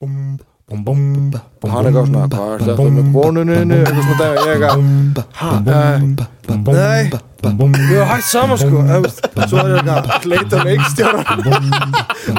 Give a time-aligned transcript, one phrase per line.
[0.00, 0.44] hann
[1.84, 4.78] eitthvað svona hvað er þetta með konuninu eitthvað svona og ég eitthvað
[5.40, 5.98] ha, eh,
[6.70, 7.02] nei
[7.40, 9.04] við erum hægt saman sko eh,
[9.44, 11.26] svo er ég eitthvað leita leikstjóran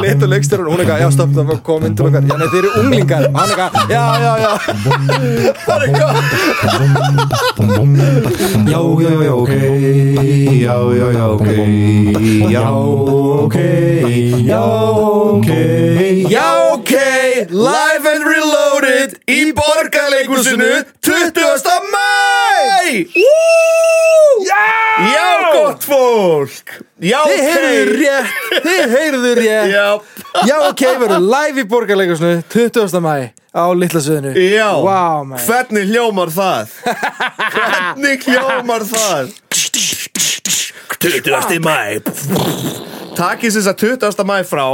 [0.02, 2.71] leita leikstjóran hún eitthvað já stopp það kom inn til okkar já nei þeir eru
[2.82, 4.52] unglingar hann eitthvað já já já
[5.62, 6.18] það er eitthvað
[8.71, 9.52] Já, já, já, ok
[10.62, 11.48] Já, já, já, ok
[12.52, 13.55] Já, ok
[14.46, 14.62] Já,
[15.36, 15.50] ok
[16.30, 21.43] Já, ok, live and reloaded í borgarleikusinu 20.
[21.88, 23.06] mæ
[24.42, 24.65] Já
[25.07, 29.88] Já, gott fólk Já, ok Þið heyrðu rétt Þið heyrðu rétt Já
[30.50, 33.00] Já, ok, verður live í borgarleikusinu 20.
[33.08, 35.39] mæ á litla sviðinu Já, wow, man.
[35.48, 36.76] hvernig hljómar það?
[37.56, 39.31] hvernig hljómar það?
[41.00, 41.59] 20.
[41.64, 42.02] mæ
[43.16, 44.28] Takið þess að 20.
[44.28, 44.66] mæ frá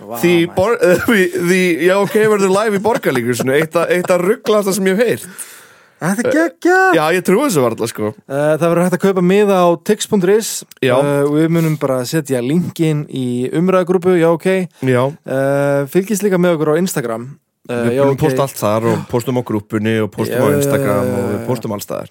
[0.00, 4.70] wow, því, bor, uh, því, því já ok verður live í borgarleikusinu eitt að rugglast
[4.70, 5.52] það sem ég hef heyrt.
[5.96, 8.10] Þetta er geggja Já, ég trúi þessu varla sko.
[8.28, 10.50] Uh, Það verður hægt að kaupa miða á tix.is
[10.84, 14.48] uh, og við munum bara setja linkin í umræðagrúpu, já ok.
[14.84, 17.30] Já, uh, Fylgist líka með okkur á Instagram.
[17.66, 18.20] Við munum ok.
[18.20, 21.16] posta allt þar og postum á grúpunni og postum Já, á já, Instagram já, já,
[21.16, 22.04] og við postum alls uh,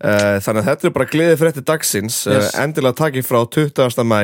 [0.00, 2.54] Þannig að þetta er bara gleðið frétti dagsins Yes.
[2.56, 4.06] endilega takið frá 20.
[4.08, 4.22] mæ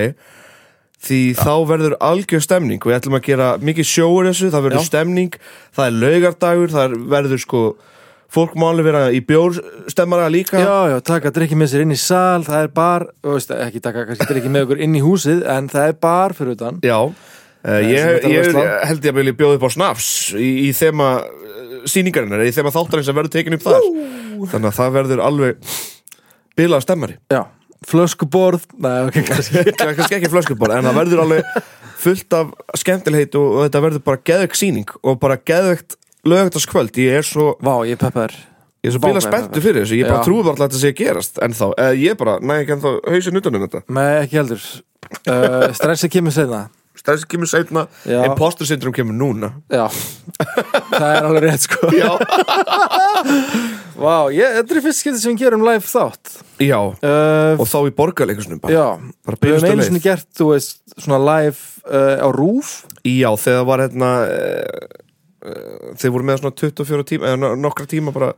[1.00, 2.80] því þá verður algjör stemning.
[2.84, 4.88] Við ætlum að gera mikið sjóur þessu það verður Já.
[4.90, 5.38] stemning,
[5.76, 7.62] það er laugardagur það er- verður sko
[8.30, 10.60] fólk máli vera í bjórstemmara líka.
[10.60, 14.04] Já, já, taka drikki með sér inn í sal Það er bar, veist, ekki taka
[14.06, 16.78] kannski drikki með okkur inn í húsið En það er bar fyrir utan.
[16.86, 18.52] Já, uh, ég, ég
[18.86, 21.08] held ég að vilja bjóða upp á snafs í, í þema
[21.90, 23.88] síningarinnar, í þema þáttarinn sem verður tekin upp þar.
[24.52, 25.74] Þannig að það verður alveg
[26.60, 27.16] bilað stemmari.
[27.32, 27.42] Já,
[27.88, 28.66] flöskuborð.
[28.80, 29.62] Nei, ok, kannski.
[29.70, 31.62] er kannski ekki flöskubor, en það verður alveg
[32.00, 37.20] fullt af skemmtilheit og, og þetta verður bara geðveikt síning og bara geðveikt lögataskvöld, ég
[37.20, 38.34] er svo Vá, ég peppar
[38.80, 40.26] ég er svo er spenntu fyrir þessu, ég bara Já.
[40.28, 42.92] trúi bara alltaf að þetta sé að gerast ennþá, eða ég bara, næ ekki ennþá
[43.12, 43.82] hausin utan um þetta.
[43.96, 44.68] Nei, ekki heldur.
[45.24, 46.66] Uh, Stressið kemur segna
[47.00, 48.24] Stæðis kemur seinna, Já.
[48.26, 49.54] imposter syndrom kemur núna.
[49.72, 49.86] Já,
[51.00, 51.88] það er alveg rétt sko.
[51.96, 52.10] Já,
[54.00, 56.30] Vá, ég, þetta er fyrst skiptið sem við gerum live þátt.
[56.64, 58.72] Já uh, og þá í borgarleikusnum bara.
[58.72, 58.86] Já,
[59.28, 59.88] bara við hefum einu leið.
[59.90, 62.72] sinni gert, þú veist, svona live uh, á rúf
[63.04, 64.96] Já, þegar var hérna uh,
[66.00, 68.32] þeir voru með svona 24 tíma eða no- nokkra tíma bara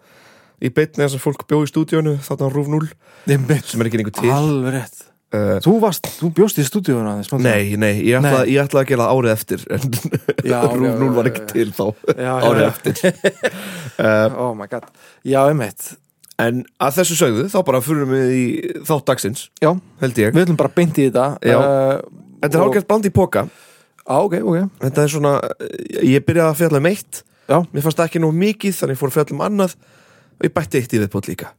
[0.62, 2.90] í beinni þess að fólk bjó í stúdíónu þarna á Rúf 0
[3.26, 4.30] sem er ekki einhver til.
[4.34, 7.16] Alveg rétt uh, Þú varst, þú bjóst í stúdíuna.
[7.43, 9.97] Nei, nei, ég ætlaði, ég ætlaði að gera árið eftir en
[10.44, 11.84] Já, já, 0 var ekki til þá.
[12.12, 12.70] Já, árið já.
[12.70, 12.94] eftir
[14.44, 14.88] Oh my god.
[15.25, 15.92] Já, einmitt.
[16.42, 18.44] En að þessu sögðu, þá bara fyrir við í
[18.88, 19.72] þátt dagsins, Já,
[20.03, 20.32] held ég.
[20.34, 21.26] Við ætlum bara beint í þetta.
[21.42, 23.44] Uh, Þetta er hálfgert bland í póka
[24.03, 24.56] Á, ok, ok.
[24.82, 25.32] Þetta er svona,
[26.03, 27.21] ég byrjaði að fjalla um eitt.
[27.47, 29.76] Já, Mér fannst það ekki nóg mikið, þannig fór að fjalla um annað.
[30.41, 31.53] Og ég bætti eitt í viðbót líka.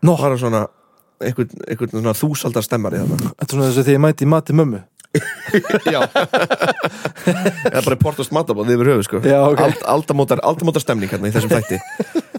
[0.00, 0.14] Nó.
[0.16, 0.62] Það var svona
[1.22, 3.30] einhvern, einhvern svona þúsaldar stemmari þarna.
[3.34, 4.82] Þetta er svona þess að því ég mæti í mati mömmu.
[5.94, 6.00] Já.
[7.70, 9.20] Eða bara portast matabóð yfir höfu sko.
[9.26, 9.60] Já, ok.
[9.62, 11.78] Ald, aldamótar, aldamótar stemning hérna í þessum þætti.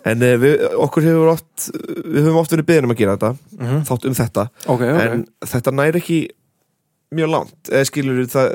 [0.06, 3.32] En uh, við, okkur hefur oft Við höfum oft verið beðin um að gera þetta
[3.56, 3.80] Mhm.
[3.88, 4.44] Þátt um þetta.
[4.68, 5.00] Ok, ok.
[5.06, 6.20] En þetta næri ekki
[7.16, 7.56] mjög langt.
[7.72, 8.52] Eða skilur það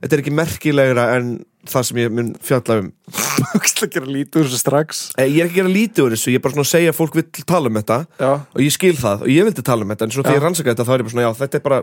[0.00, 1.30] Þetta er ekki merkilegra en
[1.68, 2.90] það sem ég mun fjalla um.
[3.50, 5.00] Þú veist að gera lítið úr þessu strax.
[5.20, 6.98] Eh, Ég er ekki að lítið úr þessu Ég er bara svona að segja að
[7.00, 7.98] fólk vill tala um þetta.
[8.20, 10.44] Já, Og ég skil það og ég vildi tala um þetta En svo þegar ég
[10.46, 11.80] rannsaka þetta þá er ég bara svona Já, þetta er bara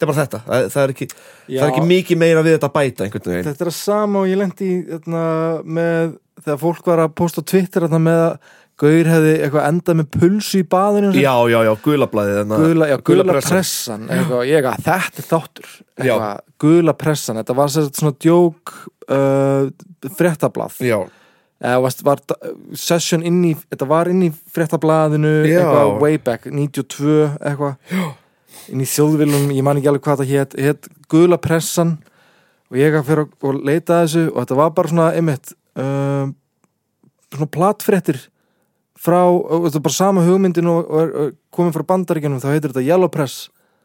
[0.00, 1.06] Þetta er bara þetta, það, það, er, ekki,
[1.44, 3.44] það er ekki mikið meira við þetta að bæta einhvern veginn.
[3.50, 5.24] Þetta er að sama og ég lendi í þarna,
[5.76, 10.06] með þegar fólk var að posta Twitter þarna, með að Gaur hefði eitthvað endað með
[10.14, 12.38] pulsu í baðinu Já, já, já, gulablaðið.
[12.48, 13.50] Gula, já, gula, pressan.
[13.52, 15.72] pressan, eitthvað, ég eitthvað, þetta er þáttur.
[15.74, 16.04] Já.
[16.06, 18.72] eitthvað, gula pressan, þetta var svona djók
[19.12, 19.68] uh,
[20.16, 20.80] fréttablað.
[20.86, 20.96] Já,
[21.60, 22.24] eða var, var
[22.86, 27.76] session inn í þetta var inn í fréttablaðinu eitthvað way back, 92 eitthvað.
[28.70, 31.98] Inn í þjóðvilum, ég man ekki alveg hvað það hét hét gula pressan.
[32.70, 36.36] Og ég að fyrir að leita þessu og þetta var bara svona, einmitt um,
[37.34, 38.20] svona platfréttir
[39.00, 39.20] frá,
[39.64, 43.10] þetta er bara sama hugmyndin og, og, og komið frá bandaríkjunum þá heitir þetta Yellow
[43.12, 43.38] Press.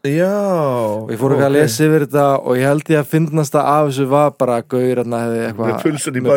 [0.06, 3.56] Já og ég fór ekki að lesa yfir þetta og ég held ég að finnast
[3.58, 5.80] að af þessu var bara að gaur hérna hefði eitthvað Með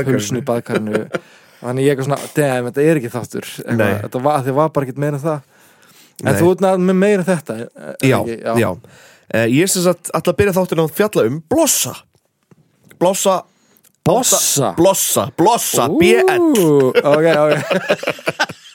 [0.09, 1.03] pulsun í baðkarinu.
[1.59, 3.51] þannig ég eitthvað svona, damn, þetta er ekki þáttur.
[3.67, 5.43] Þetta var, þetta var bara ekki meira það.
[6.19, 6.39] En Nei.
[6.41, 7.59] þú náttúrulega með meira þetta
[8.03, 8.41] Já, ekki?
[8.65, 8.73] já,
[9.29, 11.91] Uh, Ég er sem sagt alltaf að byrja þáttin á að fjalla um blossa.
[12.99, 13.35] Blossa.
[14.09, 17.53] Blossa, blossa, BN Ú, ok, ok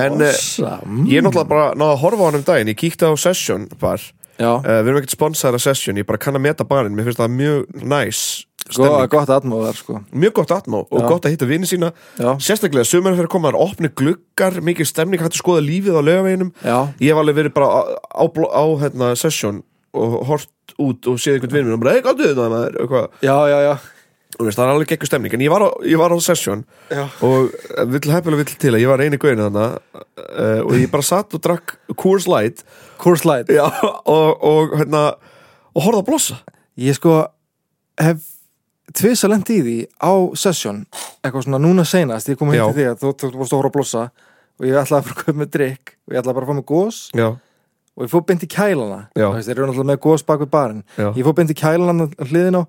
[0.00, 1.06] En mm.
[1.10, 2.72] ég er náttúrulega bara náða að horfa á hann um daginn.
[2.72, 4.02] Ég kíkti á Session bar.
[4.40, 5.98] Já, uh, Við erum ekkert sponsaðar að Session.
[6.00, 6.96] Ég bara kann að meta barinn.
[6.96, 8.22] Mér finnst það mjög næs
[8.70, 9.10] stemning.
[9.12, 10.00] Gott atmóðar sko.
[10.12, 11.06] Mjög gott atmó og Já.
[11.08, 11.92] gott að hitta vini sína.
[12.18, 16.02] Já, Sérstaklega sömur fyrir að koma þar opni gluggar Mikið stemning, hættu skoða lífið á
[16.06, 16.52] laugaveginum.
[16.64, 17.82] Já, Ég hef alveg verið bara á,
[18.14, 19.62] á, á, hérna, session
[19.92, 23.08] og hort út og séð einhvern vinn og bara, hei, gáttu þetta maður eitthvað.
[23.26, 23.74] já, já, já.
[24.46, 25.34] Veist, það er alveg gekkur stemning.
[25.36, 27.04] En ég var á, ég var á session Já.
[27.26, 27.50] og
[27.92, 29.66] vill hefilega vill til að ég var eini gauðin þarna
[30.00, 32.64] uh, og ég bara satt og drakk Coors Light.
[33.02, 33.52] Coors Light.
[33.52, 33.66] Já,
[34.04, 35.04] og, og hérna
[35.74, 36.38] og horfði að blossa.
[36.80, 37.18] Ég sko
[38.00, 38.24] hef
[38.96, 40.82] tvisa lent í því á session
[41.20, 42.30] eitthvað svona núna seinast.
[42.30, 44.08] Ég kom til því að þú, þú, varst að horfa að blossa
[44.60, 46.58] og ég ætlaði að fara að köpa með drikk og ég ætlaði bara að fá
[46.58, 47.28] með gós já,
[47.96, 48.98] og ég fór beint í kælana.
[49.16, 50.82] Þeir eru náttúrulega með gós bak við barinn.
[50.98, 52.62] Ég fór beint í kælana hliðin á.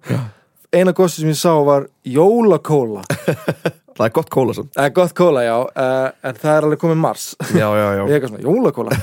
[0.72, 3.04] Eina gósi sem ég sá var jólakóla.
[3.98, 7.00] Það er gott kóla sann eða gott kóla já uh, en það er alveg komið
[7.04, 7.26] mars.
[7.52, 9.00] Já, já, já, ég eitthvað svona jólakóla.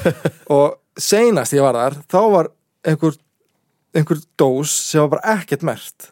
[0.56, 2.48] Og seinast ég var þar þá var
[2.88, 3.18] einhver,
[3.94, 6.08] einhver dós sem var bara ekkert mert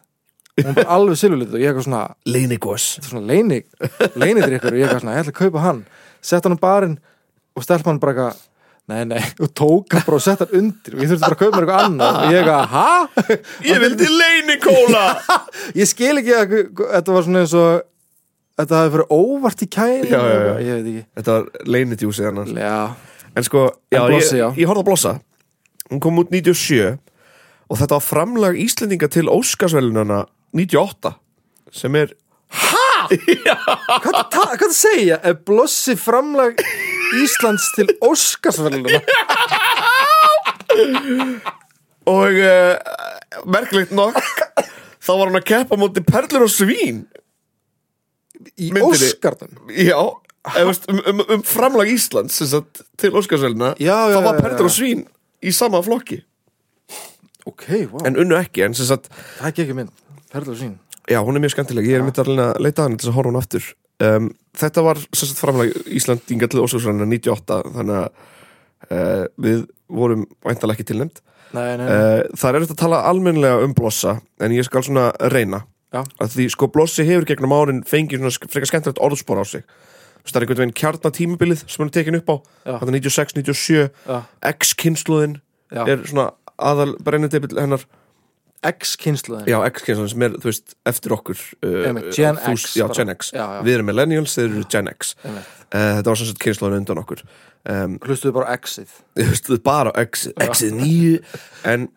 [0.61, 3.59] hún var alveg silfurlit og ég eitthvað svona leinigos þetta er svona leini,
[4.17, 5.81] leinidrykkur og ég eitthvað svona, ég ætla að kaupa hann.
[6.29, 6.95] Sett hann á barinn
[7.57, 8.45] og stelpa hann bara eitthvað
[8.87, 10.95] nei, nei, og tók hann bara og sett hann undir.
[10.95, 12.17] Og ég þurfti bara að kaupa mér eitthvað annað.
[12.21, 12.89] Og ég eitthvað, ha?
[13.67, 15.03] ég vildi leinikóla
[15.81, 17.81] ég skil ekki að þetta var svona eins og
[18.57, 20.53] þetta hafi fyrir óvart í kæli Já, já, já.
[20.63, 21.03] ég veit ekki.
[21.19, 22.53] Þetta var leinidjúsi hennar.
[22.57, 22.77] Já,
[23.37, 24.47] En sko, já, En Blossi, ég, já.
[24.57, 25.11] ég horfði að blossa.
[25.91, 26.97] Hún kom út 97
[27.67, 30.23] Og þetta var framlag Íslendinga til Óskarsvelunana
[30.55, 31.13] 98
[31.75, 32.15] Sem er
[33.07, 35.17] hvað það segja?
[35.23, 36.59] Er blossi framlag
[37.21, 38.99] Íslands til Óskarsverðluna
[42.07, 42.75] Og uh,
[43.49, 44.19] merkilegt nokk
[45.03, 47.05] Þá var hann að keppa móti perlur og svín.
[48.59, 49.07] Í Myndinni.
[49.07, 49.53] Óskarnum?
[49.71, 49.99] Já
[50.47, 54.35] eða veist, um, um, um framlag Íslands sem sagt, Til Óskarsveluna Já, já, Þá var
[54.35, 54.69] já, já, perlur já.
[54.69, 55.05] og svín
[55.43, 56.21] Í sama flokki.
[57.47, 59.91] Ok, wow, En unnu ekki En sem sagt það er ekki ekki mynd.
[60.33, 60.77] Perlur sín
[61.07, 63.31] Já, hún er mjög skemmtileg, ég er myndið að leita að hann til að horfa
[63.31, 63.67] hún aftur
[64.03, 68.07] um, Þetta var sem sagt framlag Íslandinga til Óskarsvæluna 98 þannig að
[68.91, 71.21] uh, við vorum væntalega ekki tilnæmt
[71.53, 75.63] uh, Það er eftir að tala almennlega um blossa en ég skal svona reyna
[75.93, 76.01] Já.
[76.19, 79.63] að því sko blossi hefur gegnum árin fengið svona frekar skemmtilegt orðspor á sig
[80.27, 82.35] Það er einhvern veginn kjarnatímabilið sem hann er tekin upp á
[82.67, 82.73] Já.
[82.81, 84.17] Þetta 96, 97, Já.
[84.49, 85.37] X-kynsluðin
[85.71, 85.83] Já.
[85.85, 86.25] er svona
[86.57, 87.85] aðal brennidebil hennar
[88.65, 92.87] X-kynsluðin Já, X-kynsluðin sem er, þú veist, eftir okkur uh, Gen þú- X Já.
[92.97, 93.29] Gen X.
[93.35, 93.59] Já, já.
[93.67, 95.13] Við erum millennials, þeir eru Gen X.
[95.23, 95.37] Uh.
[95.67, 97.21] Þetta var sem sagt kynsluðin undan okkur.
[97.67, 98.91] Um, hlustuðu bara X-ið?
[99.47, 101.17] Þú bara á X X-ið nýju
[101.67, 101.89] En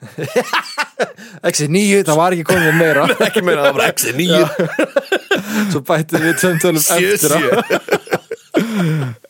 [1.52, 3.04] X-ið nýju, það var ekki komið meira.
[3.28, 4.44] Ekki meina að það var X-ið nýju
[5.70, 7.40] svo bættum við tönntölum Sjö, eftir á.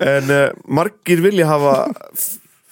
[0.01, 1.75] En uh, margir vilja hafa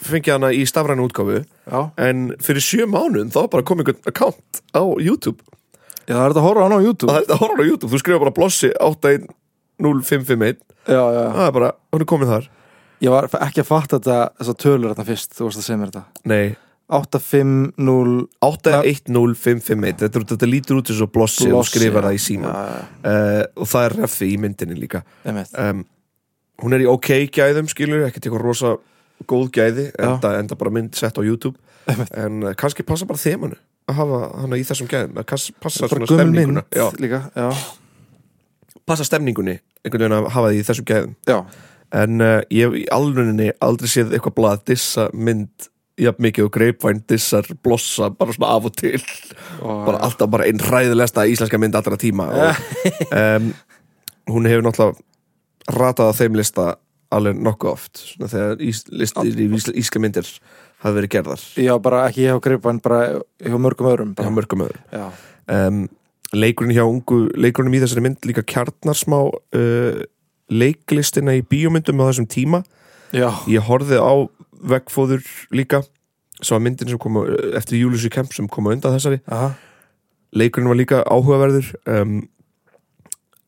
[0.05, 1.43] fengið hana í stafræna útgáfu.
[1.69, 5.43] Já, En fyrir sjö mánuðum þá bara kom einhvern account á YouTube.
[6.09, 7.11] Já, það er þetta að horfa á hann á YouTube.
[7.11, 11.33] Það er þetta að horfa á YouTube, þú skrifa bara blossi 81051 Já, já, já.
[11.35, 12.47] Það er bara, hún er komið þar.
[13.05, 15.93] Ég var ekki að fatta þetta, þessar tölur þetta fyrst Þú varst að segja mér
[15.93, 16.25] þetta.
[16.33, 16.47] Nei,
[16.89, 22.53] 850 810551 þetta, þetta lítur út eins og blossi og Blossi, skrifar það í síma
[22.55, 22.79] já,
[23.13, 25.03] uh, og það er reffi í myndinni líka.
[25.29, 25.53] Einmitt.
[25.61, 25.85] Um,
[26.65, 28.73] hún er í ok gæðum skilur, ekkert eitthvað rosa
[29.27, 31.59] góð gæði, enda, enda bara mynd sett á YouTube.
[31.89, 33.57] En uh, kannski passa bara þemanu
[33.89, 35.23] að hafa hana í þessum gæðum.
[35.25, 36.63] Kass- passa svona stemninguna.
[36.77, 37.49] já, líka Já,
[38.87, 41.15] passa stemningunni einhvern veginn að hafa því í þessum gæðum.
[41.29, 41.39] Já,
[42.03, 46.53] en uh, ég hef í alvörinni aldrei séð eitthvað blað dissa mynd jafn mikið og
[46.55, 49.01] greipvæn dissar blossa bara svona af og til.
[49.63, 52.29] Og, bara alltaf bara einn hræðilegsta íslenska mynd allra tíma.
[52.29, 52.61] Og,
[53.23, 53.49] um,
[54.31, 56.69] hún hefur náttúrulega ratað á þeim lista
[57.15, 60.29] alveg nokkuð oft svona þegar ís, listir í ís, íslenska myndir
[60.83, 61.45] hafa verið gerðar.
[61.59, 63.01] Já, bara ekki hjá Gripa en bara
[63.43, 64.35] hjá mörgum öðrum hjá bara.
[64.37, 64.85] mörgum öðrum.
[64.93, 65.07] Já,
[65.57, 65.83] um,
[66.37, 70.03] leikurinn hjá ungu leikurinn í þessari mynd líka kjarnar smá uh,
[70.49, 72.63] leiklistina í bíómyndum á þessum tíma.
[73.17, 74.15] Já, ég horfði á
[74.69, 75.25] vegfóður
[75.55, 75.83] líka
[76.43, 77.19] sem var myndin sem kom
[77.57, 79.23] eftir Júliussi Kemp sem kom undan þessari.
[79.33, 79.55] Aha.
[80.37, 82.21] Leikurinn var líka áhugaverður um,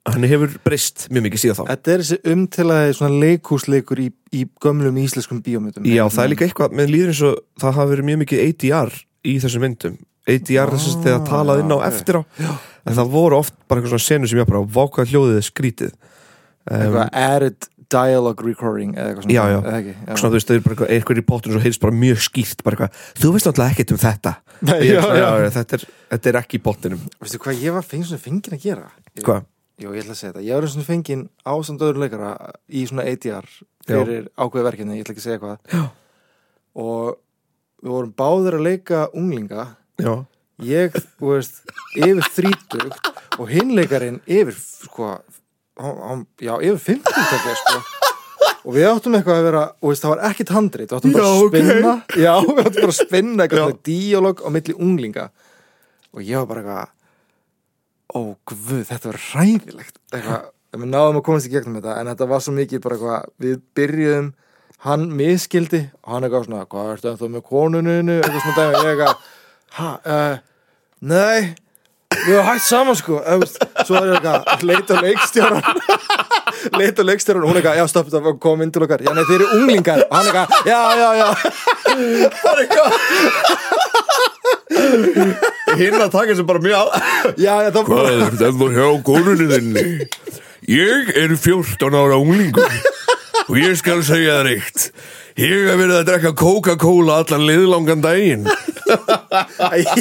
[0.09, 4.45] hann hefur breyst mjög mikið síðan þá Þetta er þessi umtilaði svona leikhúsleikur í, í
[4.63, 8.09] gömlum íslenskum bíómyndum Já, það er líka eitthvað, með líður eins og það hafa verið
[8.09, 9.99] mjög mikið ADR í þessum myndum
[10.31, 11.89] ADR þess að þegar talað inn á ok.
[11.91, 12.23] eftir á
[12.81, 16.81] en það voru oft bara eitthvað svona senur sem ég bara vákað hljóðið skrítið um,
[16.81, 19.61] Eitthvað added dialogue recording eða eitthvað svona Já, já.
[19.77, 20.13] ekki, já.
[20.15, 22.77] svona þú veist, það er bara eitthvað, í pottunum svo heyrst bara mjög skýrt, bara
[22.77, 25.49] eitthvað, þú veist náttúrulega ekkert um þetta Nei, Ég já, já.
[25.57, 28.67] þetta, er, þetta er ekki í pottinum Veistu hvað ég var fengið svona fenginn að
[28.69, 28.87] gera?
[29.25, 29.49] Hvað?
[29.81, 30.45] Jú, ég ætla að segja þetta.
[30.45, 32.33] Ég var svona fenginn á samt öðru leikara
[32.69, 33.49] í svona ADR
[33.89, 35.59] fyrir ákveði verkefni, ég ætla ekki að segja hvað.
[35.73, 35.85] Já.
[36.81, 37.17] Og
[37.81, 39.65] við vorum báðir að leika unglinga.
[40.01, 40.13] Já,
[40.61, 41.63] Ég, þú veist,
[41.97, 43.07] yfir þrítugt
[43.41, 45.15] og hinleikarinn yfir sko,
[45.81, 47.79] hann, hann, já, yfir 50 tekja sko
[48.61, 51.31] og við áttum eitthvað að vera, og veist, það var ekkit handrit við áttum bara
[51.31, 55.27] að spinna já, við áttum bara að spinna eitthvað díalog á milli unglinga
[56.13, 56.97] og ég var bara eitthvað
[58.15, 60.45] ó guð, þetta var ræðilegt eitthvað,
[60.77, 63.57] við náðum að komast í gegnum þetta en þetta var svo mikið bara eitthvað við
[63.79, 64.29] byrjuðum,
[64.87, 68.21] hann miskildi og hann eitthvað svona, hvað ertu ennþá með konuninu?
[68.21, 69.27] Eitthvað svona dæmi, ég eitthvað
[69.79, 70.37] ha, uh,
[71.01, 71.53] nei
[72.11, 73.21] við erum hægt saman sko.
[73.87, 75.63] Svo er eitthvað, leita leikstjóran
[76.81, 79.05] leita leikstjóran hún eitthvað, já stopp, það kom inn til okkar.
[79.07, 80.05] Já nei, þeir eru unglingar.
[80.09, 81.29] Og hann eitthvað, já, já, já.
[82.41, 84.30] Það er eitthvað
[85.81, 86.93] Hinn að taka þessu bara mjög
[87.45, 89.87] já, já, það Hvað er þetta hjá konunni þinni?
[90.71, 92.77] Ég er 14 ára unglingur
[93.51, 94.85] og ég skal segja það reitt
[95.41, 98.43] Ég hef verið að drekka Coca-Cola allan liðlangan daginn.
[98.45, 100.01] Ég,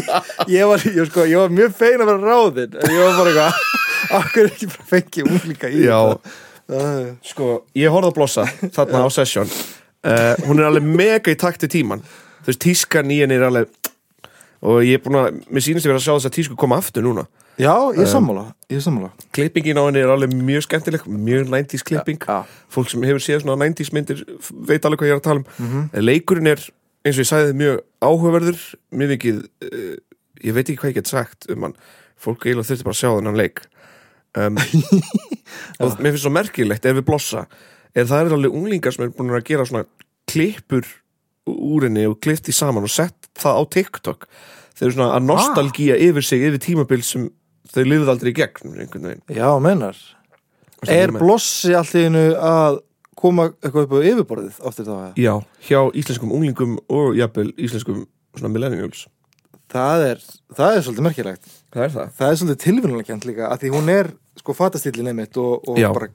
[0.50, 2.74] ég, var, ég, sko, ég var mjög fein að vera ráðinn.
[2.82, 7.48] En ég var bara eitthvað okkur ekki bara fengið unglinga í Það- Sko,
[7.78, 8.44] ég horfði að blossa
[8.76, 9.54] þarna á session.
[10.04, 13.48] Uh, Hún er alveg mega í takt til tíman Þú veist, tískan í henni er
[13.50, 13.72] alveg
[14.62, 16.80] og ég er búin að, mér sýnist ég verið að sjá þess að tísku koma
[16.82, 17.26] aftur núna.
[17.60, 19.10] Já, ég er sammála ég er sammála.
[19.36, 22.20] Klippingin á henni er alveg mjög skemmtileg mjög 90s klipping.
[22.24, 22.46] Já.
[22.72, 24.22] fólk sem hefur séð svona 90s myndir
[24.68, 25.90] veit alveg hvað ég er að tala um.
[26.00, 26.62] Leikurinn er,
[27.04, 28.62] eins og ég sagði, mjög áhugaverður.
[28.96, 29.98] Mjög mikið uh,
[30.46, 31.76] ég veit ekki hvað ég get sagt um hann.
[32.20, 33.66] Fólk eiginlega þurfti bara að sjá þennan leik.
[34.40, 34.62] Um,
[35.82, 37.48] og mér finnst svo merkilegt ef við blossa
[37.98, 39.88] er það er alveg unglingar sem er búin að gera svona
[40.30, 40.86] klippur
[41.50, 44.30] úr henni og því saman og sett það á TikTok.
[44.80, 47.28] Þeir eru svona að nostalgía yfir sig yfir tímabil sem
[47.70, 49.98] þau lifðu aldrei í gegn já, mennar
[50.88, 52.80] er blossi allt í einu að
[53.20, 55.34] koma eitthvað upp á yfirborðið áttir að Já,
[55.68, 58.06] hjá íslenskum unglingum og jafnvel íslenskum
[58.38, 59.08] svona millennials.
[59.70, 60.22] Það er,
[60.56, 61.52] það er svolítið merkilegt.
[61.74, 62.14] Það er það.
[62.18, 66.10] Það er svolítið tilvinnulegt líka að því hún er sko fatastílin einmitt og, og bara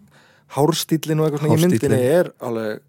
[0.57, 2.83] hárstílin og eitthvað svona í myndinni er alveg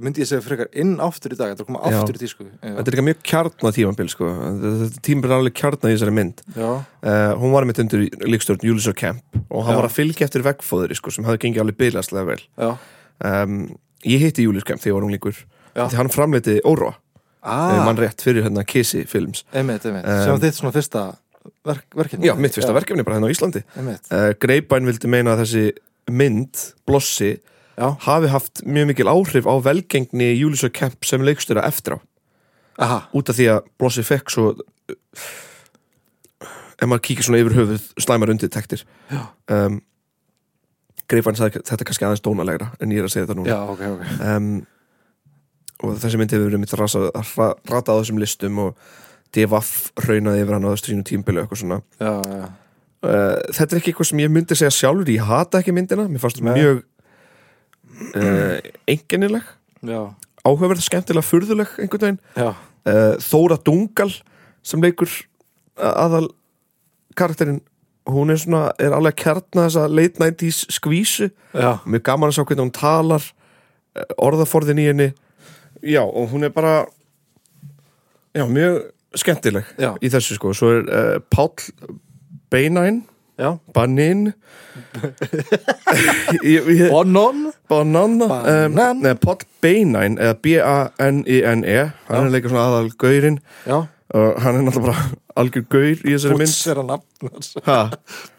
[0.00, 1.98] myndi ég segja frekar inn aftur í dag þetta er að koma Já.
[2.00, 4.30] aftur í tísku já, Þetta er ekki mjög kjarna tímabil sko.
[4.64, 6.42] Þetta tímabil er alveg kjarna í þessari mynd.
[6.56, 9.80] Já, uh, Hún var mitt undir líkstjórn Júlisar Kemp og hann Já.
[9.82, 12.40] var að fylgja eftir veggfóðuri sko sem hafði gengið alveg bylaslega vel.
[12.56, 12.70] Já.
[13.30, 13.60] um,
[14.08, 15.40] Ég hitti Júlis Kemp þegar ég var unglingur.
[15.74, 15.84] Já.
[15.86, 16.94] því hann framleiti Óróa
[17.42, 17.50] ah.
[17.50, 19.44] Ah, mann rétt fyrir hérna Kissi films.
[19.52, 20.04] Einmitt, einmitt.
[20.08, 21.04] Um, sem þitt svona fyrsta
[21.64, 23.62] verk, verkefni Já, mitt fyrsta verkefni bara hérna á Íslandi.
[23.76, 25.64] Uh, Greipæn vildi meina að þessi
[26.10, 27.36] mynd, Blossi
[27.80, 31.98] já, hafi haft mjög mikil áhrif á velgengni Júlisar Kemp sem leikstjóra eftir á.
[32.80, 34.52] Aha, út af því að Blossi fekk svo
[36.80, 38.84] ef maður kíkir svona yfir höfuð slæmar undirtektir.
[39.50, 39.80] Um,
[41.10, 43.50] Greifan sagði þetta kannski aðeins dónalegra en ég er að segja þetta núna.
[43.50, 44.04] Já, ok, ok.
[44.24, 44.50] Um,
[45.80, 47.08] og þessi myndi hefur verið mitt ratað
[47.72, 48.90] rata á þessum listum og
[49.34, 51.80] DFF raunaði yfir hann á þessu sínu tímbilu eitthvað svona.
[52.00, 55.74] Já, já, uh, þetta er ekki eitthvað sem ég myndi segja sjálfur ég hata ekki
[55.76, 56.84] myndina, mér fannst mjög
[58.14, 58.58] uh,
[58.90, 59.46] enginnileg
[59.86, 60.00] já,
[60.44, 62.20] áhugaverð, skemmtilega furðuleg einhvern veginn.
[62.40, 64.12] Uh, Þóra Dungal
[64.66, 65.10] sem leikur
[65.76, 66.28] aðal
[67.16, 67.60] karakterinn
[68.10, 71.28] hún er svona, er alveg að kjarna þessa late 90s skvísu.
[71.52, 75.10] Mjög gaman að sjá hvernig hún talar uh, orðaforðin í henni.
[75.80, 76.84] Já, og hún er bara
[78.36, 79.94] já, mjög skemmtileg Já.
[79.98, 81.70] í þessu sko, svo er uh, Páll
[82.52, 83.02] Beinæn
[83.40, 83.50] já.
[83.74, 84.28] Banin
[86.90, 88.24] Bonon Banana
[88.68, 88.74] um.
[89.02, 91.78] Nei, Páll Beinæn eða B-A-N-I-N-E
[92.08, 93.38] hann er leika svona aðal gaurinn.
[93.66, 93.78] Já,
[94.14, 95.04] og hann er náttúrulega bara
[95.40, 96.50] algjör gaur í þessari mynd.
[96.50, 97.48] Boots er að nafn hans.
[97.66, 97.78] Ha,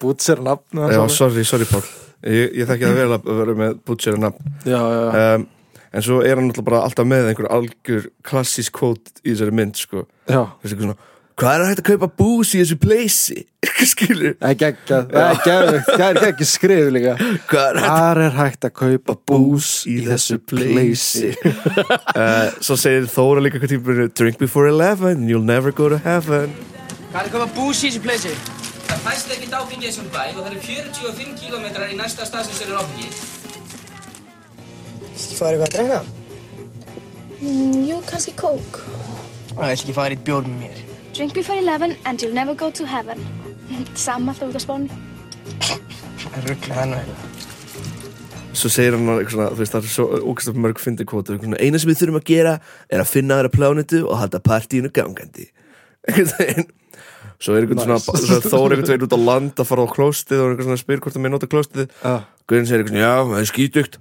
[0.02, 0.96] Boots er að nafn hans.
[0.98, 1.88] Já, sorry, sorry Páll.
[2.22, 5.46] Ég, ég þekki það vel að vera með butcher nafn já, já, já, um,
[5.92, 9.80] en svo er hann náttúrulega bara alltaf með einhver algjör klassísk kvót í þessari mynd
[9.82, 10.04] sko.
[10.30, 10.44] já.
[10.62, 10.98] Þessi svona,
[11.42, 13.40] hvað er hægt að kaupa bús í þessu pleysi
[13.92, 17.16] skilur Það er það er er geggjað skrif líka
[17.50, 23.10] hvað er hægt Hvar er hægt að kaupa bús í þessu pleysi uh, svo segir
[23.10, 26.54] Þóra líka hvað tímur drink before 11, you'll never go to heaven
[27.12, 28.30] Hvað er að koma bús í þessu pleysi?
[28.88, 32.46] Það fæst ekki áfengi í þessum bæ og það eru 45 kílómetrar í næsta stað
[32.48, 33.10] sem selur áfengi.
[35.36, 36.00] Fáðu eitthvað að drekka?
[37.42, 38.80] Mm, jú, kannski kók.
[39.52, 40.82] Það er ekki farið í bjór með mér.
[41.14, 43.20] Drink before 11 and you'll never go to heaven.
[43.96, 44.90] Samma þú út á spáni.
[46.22, 47.28] Það ruggla það nú eitthvað.
[48.62, 51.48] svo segir hann eitthvað svona, þú veist, það er svo ógæst mörg fyndi kvótur, eitthvað
[51.50, 52.52] svona, eina sem við þurfum að gera
[52.92, 55.46] er að finna aðra plánetu og halda partíinu gangandi
[56.12, 56.68] veginn
[57.42, 58.04] svo er einhvern Nice.
[58.04, 60.82] svona, svona þór einhvern veginn út á land að fara á klóstið og einhvern svona
[60.84, 62.14] spyr hvort það með nota klóstið Já.
[62.52, 63.98] Guðin segir eitthvað svona, já, það er skítugt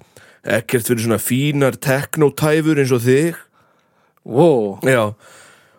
[0.59, 3.41] ekkert fyrir svona fínar teknotæfur eins og þig
[4.27, 5.05] Wow, já,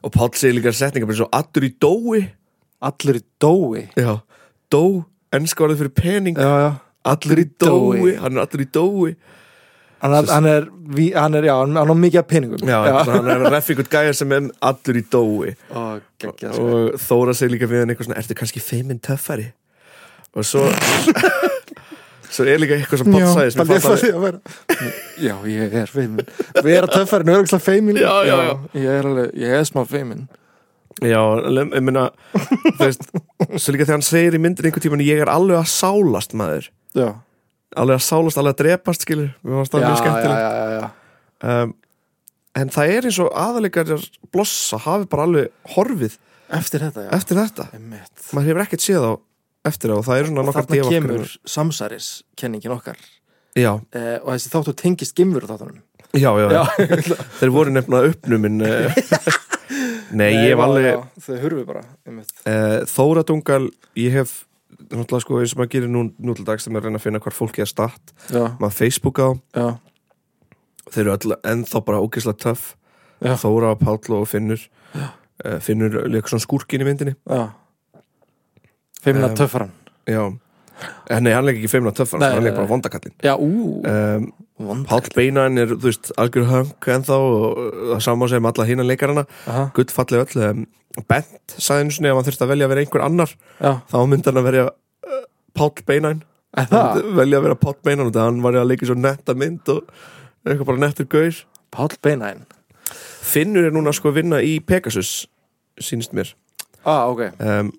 [0.01, 2.22] og Páll segir líka setningar bara svo allur í dói.
[2.81, 3.84] Allir í dói?
[4.00, 4.15] Já,
[4.74, 4.84] dó,
[5.34, 6.39] ennska orðið fyrir pening.
[6.39, 6.72] Já, já.
[7.12, 9.13] Allir í dói, hann er allir í dói.
[10.01, 10.65] Hann er, hann er,
[11.13, 12.63] hann er já, hann á mikið af peningum.
[12.65, 15.51] Já, hann er að ykkur gæja sem er allir í dói.
[15.70, 15.84] Ó,
[16.22, 16.65] geggja, sko.
[16.65, 19.51] og Þóra segir líka við hann eitthvað svona ertu kannski feiminn töffari?
[20.34, 20.65] Og svo
[22.31, 25.73] svo er líka eitthvað sem sem bara ég ég fatt því að vera Já, ég
[25.81, 26.29] er feimin
[26.63, 28.53] Vera töffarinn er örgulega feimin Já, já, já.
[28.79, 30.27] Ég er alveg, ég er smá feimin
[31.01, 33.07] Já, ég meina þú veist,
[33.55, 36.67] svo líka þegar hann segir í myndin einhvern tímann ég er alveg að sálast maður.
[36.93, 37.07] Já,
[37.79, 39.31] alveg að sálast, alveg að drepast skilur.
[39.41, 40.43] Mér fannst það já, mjög já, skemmtilegt.
[40.43, 41.55] já, já, já.
[41.63, 41.73] um,
[42.61, 46.19] en það er eins og aðalegar blossa hafi bara alveg horfið
[46.51, 47.11] Eftir þetta, já.
[47.15, 47.67] eftir þetta.
[47.79, 48.25] Einmitt.
[48.35, 49.13] maður hefur ekkert séð á
[49.67, 52.97] eftir það og það er svona Og nokkar þarna defakkar- kemur samsæris kenningin okkar.
[53.55, 55.81] Já, eh, og þessi þáttur tengist gimur þáttunum.
[56.15, 56.63] Já, já, já.
[57.39, 58.95] þeir voru nefnilega uppnumin uh,
[60.11, 62.31] nei, ég hef alveg Þau hurfi bara einmitt.
[62.47, 64.33] uh, Þóra Dungal, ég hef
[64.91, 67.21] náttúrulega sko eins og maður gerir nú, nú til dags þegar maður reyna að finna
[67.23, 69.29] hvar fólki er statt maður Facebook á,
[70.91, 72.73] þeir eru öll ennþá bara ógeðslega töff.
[73.21, 74.63] Þóra, Páll og Finnur.
[74.97, 77.13] Uh, Finnur líka svona skúrkin í myndinni.
[77.29, 77.51] Já
[79.01, 79.72] Feimina Um, um, töffaran
[80.10, 80.22] já,
[81.13, 84.86] en nei, hann er ekki feimna töffan Nei, hann er bara vondakallin Já, ú, um,
[84.89, 87.62] Páll Beinan er, þú veist, algjör hönk ennþá og
[87.96, 89.24] það sama sem alla hinnan leikarana.
[89.50, 90.65] Aha, gullfalli öll um,
[91.10, 93.98] Bent sagði einu sinni ef hann þurfti að velja að vera einhver annar Já, þá
[94.12, 95.22] myndi hann að verja uh,
[95.58, 99.34] Páll Beinan velja að vera Páll Beinan og það hann var að leika svo netta
[99.39, 99.86] mynd og
[100.46, 101.38] eitthvað bara nettur gaur.
[101.72, 102.41] Páll Beinæn
[103.31, 105.12] Finnur er núna sko að vinna í Pegasus
[105.79, 106.34] sínist mér.
[106.84, 107.22] Ah, ok.
[107.39, 107.70] Um,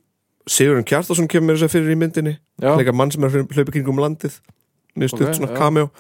[0.51, 2.35] Sigurinn Kjartason kemur þess að fyrir í myndinni.
[2.63, 4.41] Leika mann sem er að hlaupa kringum landið.
[4.99, 5.91] Mjög stutt Ok, svona cameo.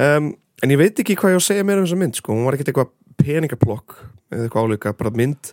[0.00, 2.34] Um, en ég veit ekki hvað ég á að segja meira um þessa mynd sko,
[2.34, 3.96] hún var ekkert eitthvað peningaplokk
[4.32, 5.52] eða eitthvað álíka, bara mynd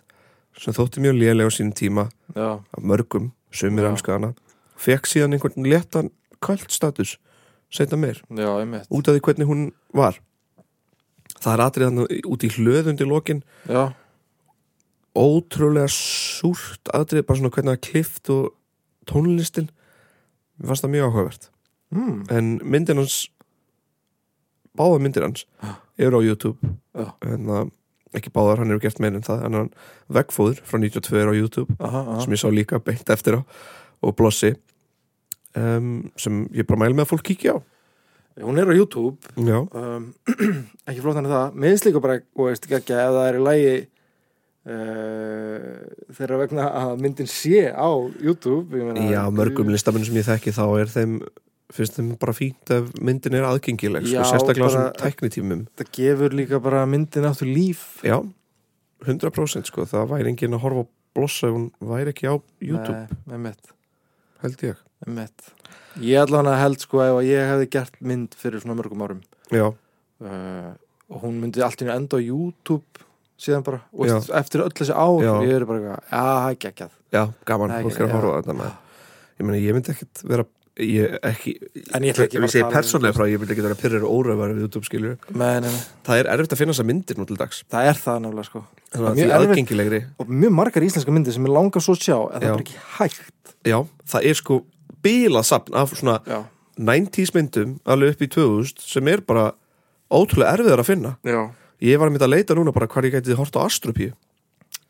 [0.58, 4.32] sem þótti mjög lélega á sínum tíma já, af mörgum, elska hana.
[4.78, 6.10] Fekk síðan einhvern léttan
[6.42, 7.16] kvöld status,
[7.70, 8.22] setna meir.
[8.30, 8.50] Já,
[8.88, 10.18] út af því hvernig hún var.
[11.38, 13.42] Það er atrið hann út í hlöðundi lokin.
[13.68, 13.92] Já,
[15.18, 18.52] ótrúlega súrt atrið, bara svona hvernig það klift og
[19.08, 19.70] tónlistin.
[20.58, 21.50] Mér fannst það mjög áhugavert.
[21.94, 23.18] Mm, en myndin hans
[24.78, 25.46] báða myndir hans
[25.98, 26.58] eru á YouTube.
[26.94, 27.12] Já.
[27.26, 27.70] en það
[28.16, 29.44] ekki báðar, hann hefur gert meir en það.
[29.46, 29.72] En hann
[30.12, 32.20] vegfóður frá 92 er á YouTube aha, aha.
[32.24, 33.40] sem ég sá líka beint eftir á
[33.98, 34.54] og blossi
[35.58, 37.58] um, sem ég bara mæli með að fólk kíkja á.
[38.38, 39.16] Hún er á YouTube.
[39.34, 40.12] Um,
[40.88, 41.56] ekki flott hann það.
[41.58, 43.86] Mér finnst líka bara, og veist ekki ef það er í lægi uh,
[44.68, 47.88] þeirra vegna að myndin sé á
[48.20, 51.14] YouTube meina, já mörgum listamenn sem ég þekki þá er þeim
[51.74, 55.64] finnst þeim bara fínt ef myndin er aðgengileg sko, Já, sérstaklega á þessum tæknitímum.
[55.76, 57.82] það gefur líka bara myndin áttur líf.
[58.06, 58.18] Já,
[59.04, 63.36] 100% sko það væri enginn að horfa á blossa hún væri ekki á YouTube, Nei,
[63.36, 63.74] einmitt,
[64.44, 64.80] held ég.
[65.06, 65.52] Einmitt.
[66.02, 69.20] ég allan að held sko að ég hefði gert mynd fyrir svona mörgum árum
[69.52, 70.72] uh,
[71.08, 73.04] og hún myndi allt í einu enda á YouTube
[73.38, 74.18] síðan bara, og Já.
[74.40, 75.32] eftir öll þessi ár Já.
[75.46, 78.14] ég er bara, já, er geggjað já, gaman, Nei, fólk er að já.
[78.18, 78.78] horfa á þetta maður.
[79.38, 80.44] ég meina, ég myndi ekkit vera
[80.78, 81.52] ég ekki,
[81.94, 83.74] En ég ætla ekki að ég segi tala um- persónlega frá, ég myndi ekki vera
[83.78, 87.18] pyrrir og óræðvar við YouTube skilur, Men, en, það er erfitt að finna þessa myndir
[87.18, 89.48] nú til dags það er það nefnilega sko þannig að Mjög því erfitt.
[89.50, 92.46] aðgengilegri og mjög margar íslenska myndir sem ég langar svo að sjá en það Já.
[92.46, 94.60] er bara ekki hægt já, það er sko
[95.02, 96.44] bílað sapn af svona já,
[96.78, 99.48] 90s myndum alveg upp í 2000 sem er bara
[100.14, 101.42] ótrúlega erfiðar að finna já,
[101.84, 104.14] ég var að mynda að leita núna bara hvar ég gæti hort á Astropíu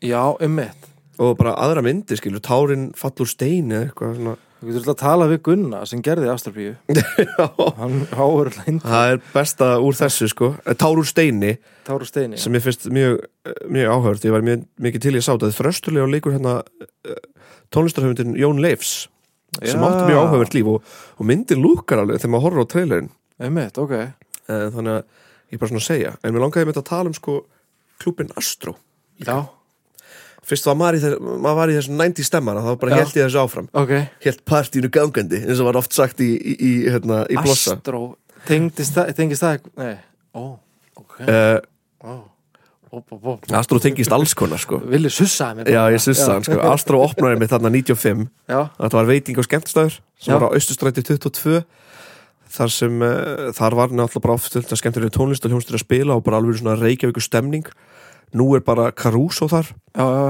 [0.04, 4.34] já um mitt og bara aðra myndir skilur, tárin fallur stein eða eitthvað svona.
[4.58, 6.72] Þú getur alltaf að tala við Gunna sem gerði Astralbíu
[7.78, 10.48] hann hlænt það er besta úr þessu sko.
[10.78, 11.52] Tár úr steini.
[11.86, 13.20] Táru Steini sem ég finnst mjög,
[13.70, 15.52] mjög áhört ég var mjög, mikið til ég sá þetta.
[15.60, 16.56] Þröstulega leikur hérna
[17.74, 19.06] tónlistarhöfundin Jón Leifs
[19.62, 23.10] sem átti mjög áhört líf og, og myndir lúkar alveg þegar maður horfir á trailerin
[23.38, 23.94] um mitt, ok.
[23.94, 27.16] Eh, þannig að ég bara svona að segja en mér langaði með að tala um
[27.16, 27.38] sko
[27.98, 28.76] klubin Astro.
[29.18, 29.36] Já,
[30.48, 33.00] fyrst var maður í, þess, maður var í þessum 90 stemmana þá bara Já.
[33.02, 33.68] held ég þessu áfram.
[33.76, 33.92] Ok.
[34.24, 37.76] Held partínu gangandi eins og var oft sagt í, í, í, hérna, í blossa.
[37.76, 38.02] Astró,
[38.48, 39.94] tengist það tengist það nei,
[40.38, 40.44] ó,
[41.02, 41.16] ok.
[41.26, 41.58] Uh,
[42.04, 42.12] ó,
[42.92, 43.34] ó, ó, ó.
[43.58, 44.78] Astro tengist alls konar sko.
[44.88, 46.60] Villi sussaði mér Já, ég sussa hann sko.
[46.70, 50.38] Astro opnaði mig þarna 95 já, Þetta var veiting og skemmtstæður sem Já.
[50.38, 51.60] var á Östustræti 22
[52.58, 56.16] þar sem uh, þar var náttúrulega bara oft þetta skemmtilega tónlist og hljómsdur að spila
[56.18, 57.68] og bara alveg svona reykjavíku stemning.
[58.36, 59.70] Nú er bara Caruso þar.
[59.96, 60.26] Já, já,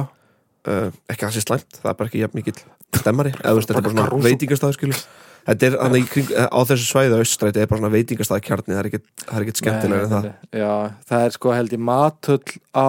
[0.68, 2.60] uh, ekki að það sé slæmt, það er bara ekki jafn mikill
[2.98, 4.28] stemmari, eða þú veist, þetta er bara svona Caruso.
[4.28, 5.00] veitingastæður skilu
[5.48, 8.74] þetta er hann í kring, á þessu svæði á Östustræti er bara svona veitingastæð kjarni
[8.74, 10.26] það er ekkit, það er ekkit skemmtilega en það.
[10.60, 10.72] já,
[11.08, 12.88] það er sko held ég matöll á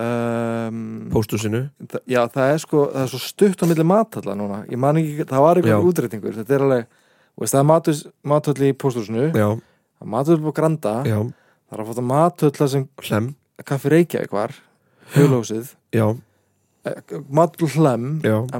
[0.00, 0.80] um,
[1.12, 1.60] póstusinu
[1.92, 4.62] þa- Já, það er sko, það er svo stutt á milli matalla núna.
[4.70, 5.62] Ég man ekki, það var Já.
[5.62, 6.86] eitthvað útreitingur Þetta er alveg,
[7.40, 8.00] veist, það er
[8.34, 9.28] matalli í pósthúsinu.
[9.34, 9.60] Það
[10.04, 10.94] er matalli på Granda.
[11.08, 11.20] Já,
[11.70, 13.26] Það er að fóta matalla sem hlem
[13.68, 14.54] kaffi Reykjavík var
[15.14, 16.06] Hjólósið já,
[17.30, 18.06] Matall hlem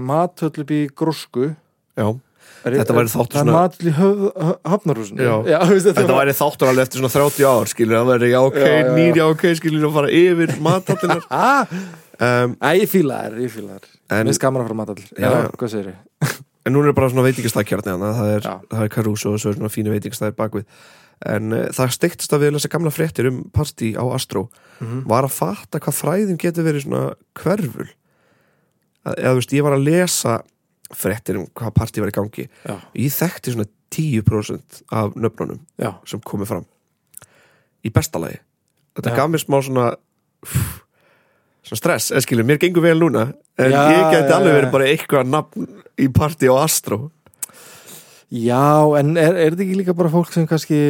[0.06, 1.48] matöll upp í grósku.
[1.98, 2.06] Já.
[2.60, 3.94] Er, Þetta væri þáttur Það er svona- matöll í
[4.68, 5.26] hafnarhúsinu
[5.86, 9.24] þetta, væri þáttur alveg eftir svona 30 ár skilur, það væri já ok, Já, já,
[9.30, 11.72] ok skilur að fara yfir matattinnar ah,
[12.26, 13.88] um, Æ, ég fíla þær, ég fíla þær.
[14.10, 16.44] En- Mér gaman að fara matall Já, Já, hvað segir þið?
[16.66, 18.48] En núna er bara svona veitingastækjarni það er,
[18.82, 20.66] er Caruso og svo er svona fínu veitingastæðir bakvið
[21.28, 24.48] En uh, það steiktist að við lesa gamla fréttir um partí á Astro.
[24.80, 25.02] Mhm.
[25.08, 27.02] var að fatta hvað fræðin getur verið svona
[27.36, 27.88] hverful.
[29.04, 30.38] Eða þú veist, ég var að lesa
[30.96, 32.48] fréttir um hvað partí var í gangi.
[32.64, 36.66] Já, ég þekkti svona 10% af nöfnunum já, sem komið fram.
[37.84, 38.40] Í besta lagi.
[38.96, 39.16] Þetta Já.
[39.16, 39.86] gaf mér smá svona
[41.66, 43.26] svona stress, eða skilur, mér gengur vel núna
[43.60, 45.66] en Já, ég geti já, alveg verið bara eitthvað nafn
[46.00, 47.10] í partí á Astro.
[48.30, 48.62] Já
[49.00, 50.80] En er, er þetta ekki líka bara fólk sem kannski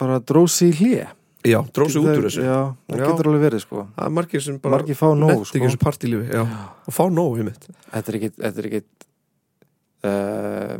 [0.00, 1.08] bara drósi í hlje?
[1.46, 2.42] já, drósi út úr þessu.
[2.44, 2.58] Já,
[2.90, 3.84] það getur alveg verið sko.
[3.96, 5.54] Það er margir sem bara Margir fá nóg, sko.
[6.84, 8.82] og fá nóg í mitt Þetta er ekki Þetta er ekki
[10.10, 10.74] uh,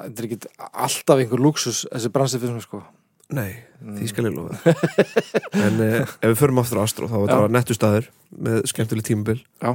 [0.00, 2.82] Þetta er ekki alltaf einhver luxus þessi bransið fyrir mig sko
[3.36, 4.74] nei, því skal ég lofa.
[5.66, 9.06] En uh, ef við förum aftur á Astro þá var þetta nettu staður með skemmtileg
[9.06, 9.38] tímabil.
[9.62, 9.74] Já.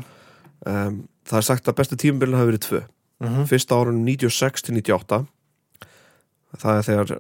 [0.66, 2.84] um, það er sagt að bestu tímabilin hafi verið tvö.
[3.24, 5.22] Mm fyrsta árunum 96 til 98
[6.60, 7.14] það er þegar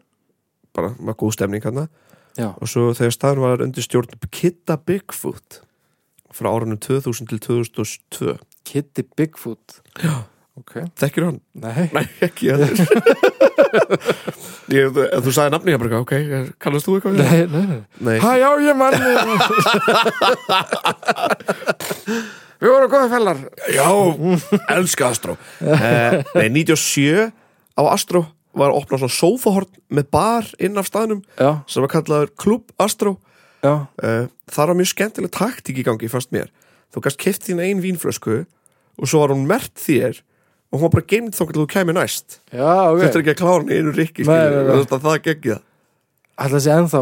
[0.76, 5.62] bara var góð stemning hann og svo þegar staðan var undir stjórn Kitta Bigfoot
[6.36, 9.80] frá árunum 2000 til 2002 Kitty Bigfoot?
[10.04, 10.26] Já.
[10.56, 11.40] Ok, þekkir hann?
[11.60, 11.90] nei.
[11.92, 12.62] Nei, ekki ég,
[14.96, 16.14] þú, sagði nafni ég bara, ok,
[16.64, 17.20] kannast þú eitthvað?
[17.20, 18.16] Nei, nei, nei.
[18.24, 18.96] Hæ, já, ég mann
[22.56, 23.42] Við vorum góða fellar.
[23.76, 23.90] Já,
[24.78, 25.36] elska Astro.
[25.60, 27.28] Uh, Nei, 97
[27.76, 28.24] á Astro
[28.56, 32.72] var að opna svona sófahorn með bar inn af staðnum Já, sem var kallaður Klub
[32.82, 33.18] Astro.
[33.60, 36.48] Já, uh, það var mjög skemmtileg taktík í gangi fannst mér.
[36.96, 40.24] Þú gast keft þín ein vínflösku og svo var hún mert þér
[40.76, 42.40] og hún var bara geimd þá til þú kæmi næst.
[42.52, 43.00] Já, ok.
[43.00, 45.64] Þetta er ekki að klára hann í einu rikki það geggi það
[46.36, 47.02] Ætla þessi ennþá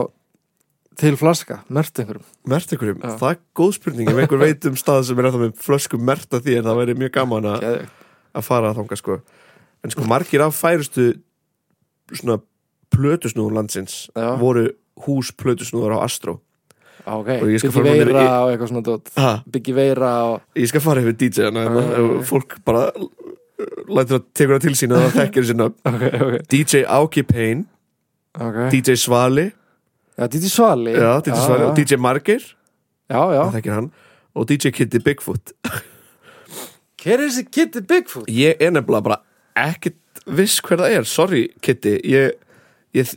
[1.01, 2.25] til flaska, mert einhverjum.
[2.45, 3.15] Mert einhverjum, Já.
[3.17, 6.37] það er góð spurning ef einhver veit um stað sem er ennþá með flösku mert
[6.37, 7.65] að þér, það væri mjög gaman að,
[8.37, 9.17] að fara að þanga sko.
[9.83, 11.07] En sko margir af færustu
[12.13, 12.37] svona
[12.93, 14.35] plötusnúður landsins Já.
[14.37, 14.67] voru
[15.07, 16.37] hús plötusnúður á Astro.
[17.03, 19.73] Já, ok, Og ég skal Biggi fara með þér Veira í- og eitthvað svona Biggi
[19.75, 22.23] Veira og ég skal fara yfir DJ-ana okay, ok.
[22.29, 22.85] fólk bara
[23.87, 27.65] lætur að tekur það til sín að það þekkir sinna Ok, ok, DJ Áki Payne,
[28.37, 28.63] ok.
[28.73, 29.49] DJ Svali
[30.13, 32.43] Já, Didi Svali já, DJ Svali DJ Margir.
[33.09, 33.43] Já, já.
[33.55, 33.87] Þekkir hann.
[34.37, 35.53] Og DJ Kitty Bigfoot.
[37.01, 38.29] Hver er þessi Kitty Bigfoot?
[38.29, 39.17] ég er nefnilega bara
[39.57, 41.97] ekkert viss hver það er, sorry Kitty.
[42.07, 42.37] Ég,
[42.95, 43.15] ég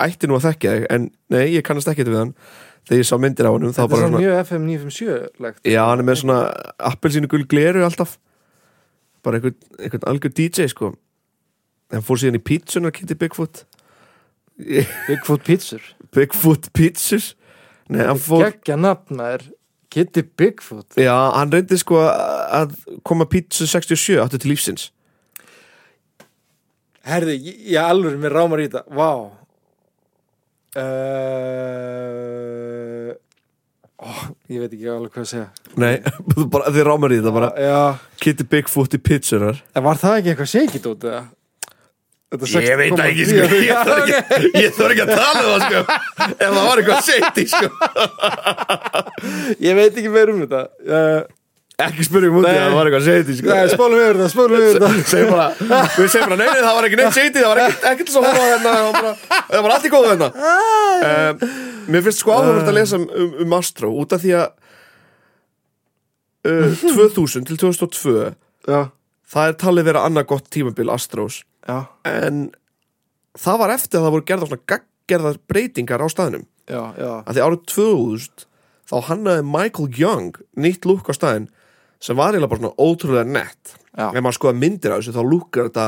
[0.00, 2.32] ætti nú að þekkja þig en nei, ég kannast ekkert við hann.
[2.88, 6.00] Þegar ég sá myndir á þá Þetta er svona, mjög FM 957 legt já, hann
[6.00, 6.38] er með svona
[6.88, 8.16] appelsínu gul gleru alltaf
[9.28, 10.92] bara einhvern, einhvern algjör DJ sko.
[11.92, 13.62] Hann fór síðan í pítsunar Kitty Bigfoot.
[15.08, 15.84] Bigfoot Pizzur?
[16.10, 17.34] Bigfoot Pizzas
[17.88, 19.44] Nei, hann fór Gekkja nafn er
[19.88, 20.98] Kitty Bigfoot.
[21.00, 22.74] Já, hann reyndi sko að
[23.08, 24.90] koma pizza 67 áttu til lífsins.
[27.08, 28.84] Herði, ég, ég alveg mér rámar í þetta.
[28.92, 29.12] Vá.
[30.76, 30.82] Uh,
[33.98, 34.10] ó,
[34.48, 35.48] Ég veit ekki alveg hvað að segja.
[35.80, 35.94] Nei,
[36.34, 37.50] þú bara, þið rámar í þetta bara.
[37.62, 37.80] Já,
[38.22, 39.60] Kitty Bigfoot í pizzunar.
[39.74, 41.24] En var það ekki eitthvað it út eða?
[42.28, 43.44] Ég veit það ekki, sko.
[43.64, 45.78] Ég þarf ekki, ég þarf ekki að tala um það, sko.
[46.28, 47.68] Ef það var eitthvað seiti, sko.
[49.64, 50.60] Ég veit ekki meir um þetta.
[50.84, 51.20] Uh,
[51.78, 52.48] Ekki út í Nei.
[52.50, 53.50] að það var eitthvað seiti, sko.
[53.54, 55.44] Nei, spólum við þetta, spólum við þetta Segjum bara,
[55.94, 57.60] við segjum bara, nei, nei, það var ekki neitt seiti Það var
[57.92, 60.28] ekkert, svo hóla þarna það var bara- Það var allt í góðu þarna
[61.08, 61.44] um,
[61.94, 64.48] Mér finnst sko áhugavert að lesa um, um, um Astro Út af því að
[66.50, 68.16] uh, 2000 til 2002
[68.68, 68.80] Já,
[69.28, 71.42] Það er talið vera annað gott tímabil Astros.
[71.68, 72.48] Já, En
[73.38, 76.46] það var eftir að það voru gerðar svona gaggerðar breytingar á staðnum.
[76.68, 77.10] Já, já.
[77.22, 78.46] Að því árið 2000
[78.88, 81.48] þá hannaði Michael Young nýtt lúk á staðin
[82.02, 83.74] sem var eiginlega bara svona ótrúlega nett.
[83.98, 85.86] Ef maður skoða myndir af þessu þá lúkar þetta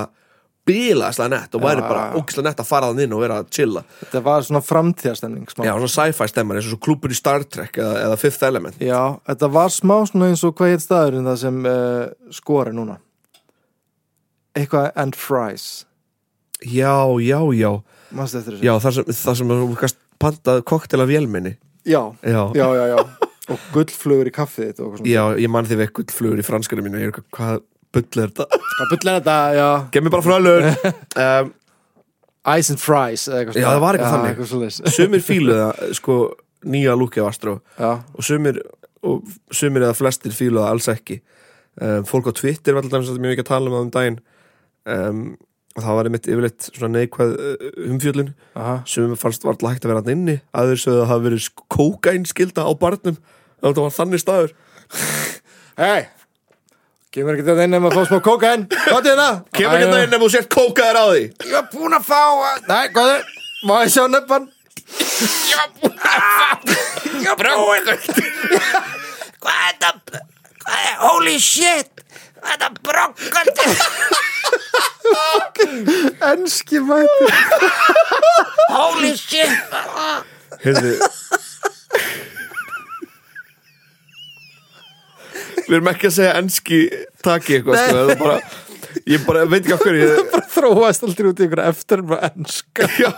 [0.70, 3.52] bílaðslega nett og væri Já, bara ógislega nett að fara þann inn og vera að
[3.56, 3.84] chilla.
[4.00, 5.64] Þetta var svona framtíðastemning smá.
[5.66, 8.82] Já, svona sci-fi stemmar eins og svo klúpur í Star Trek eða, eða Fifth Element.
[8.82, 12.98] Já, þetta var smá svona eins og hvað heit staðurinn það sem uh, skori núna?
[14.58, 15.70] Eitthvað and fries
[16.60, 17.82] já, já, já,
[18.60, 23.29] já það sem, þú kannst pantað koktel af vélminni Já, já, já, já, já.
[23.50, 25.12] Og gullflugur í kaffið þitt og eitthvað svona.
[25.12, 27.00] Já, ég man því við eitthvað flugur í franskanu mínu.
[27.00, 27.62] Ég er eitthvað, hvað
[27.96, 28.46] bull er þetta?
[28.66, 29.68] Hvað bull er þetta, já.
[29.96, 30.68] Gef mér bara frölur.
[31.20, 31.50] Um,
[32.56, 34.38] Ice and fries eða eitthvað Já, það var eitthvað þannig.
[34.46, 34.94] eitthvað.
[34.96, 35.66] Sumir fíluða,
[35.98, 36.14] sko,
[36.72, 37.56] nýja lúkið af Astro.
[37.76, 38.62] Já, Og sumir,
[39.04, 41.18] og sumir eða flestir fíluða alls ekki.
[41.80, 44.18] Um, Fólk á Twitter var alltaf mjög mikið að tala um það um daginn.
[44.88, 45.22] Um,
[45.78, 47.32] Og það var einmitt yfirleitt svona neikvæð
[47.92, 48.30] umfjöllun.
[48.58, 48.72] Aha.
[48.90, 50.34] Sem fannst var alltaf hægt að vera hann inni.
[50.50, 51.44] Aður sögðu að það hafi verið
[51.76, 53.18] kókainskilda á barnum
[53.62, 54.50] þetta var þannig staður
[55.80, 56.02] Hei,
[57.14, 58.62] kemur ekki þetta inn ef maður fá smá kókain
[59.12, 59.36] er það?
[59.56, 62.22] kemur ekki það inn ef þú sért kókaðir á því Ég var búinn að fá
[62.70, 63.22] Nei, er?
[63.68, 64.44] Má ég sjá nefn?
[65.50, 66.04] Ég var búinn að
[66.36, 66.48] fá
[67.20, 67.86] Ég var búinn
[69.40, 69.92] Hvað er þetta?
[70.60, 71.92] Hvað er, holy shit
[72.40, 73.64] Hvað er þetta brokkandi
[76.30, 77.24] Enski mæti
[78.74, 79.54] Holy shit
[80.60, 80.94] Heyrðu
[85.70, 86.78] Við erum ekki að segja enski
[87.22, 88.38] taki eitthvað sko, það er bara,
[89.12, 92.88] ég bara veit ekki af hverju ég, Þróast aldrei út í ykkur eftir með enska.
[93.04, 93.11] Já,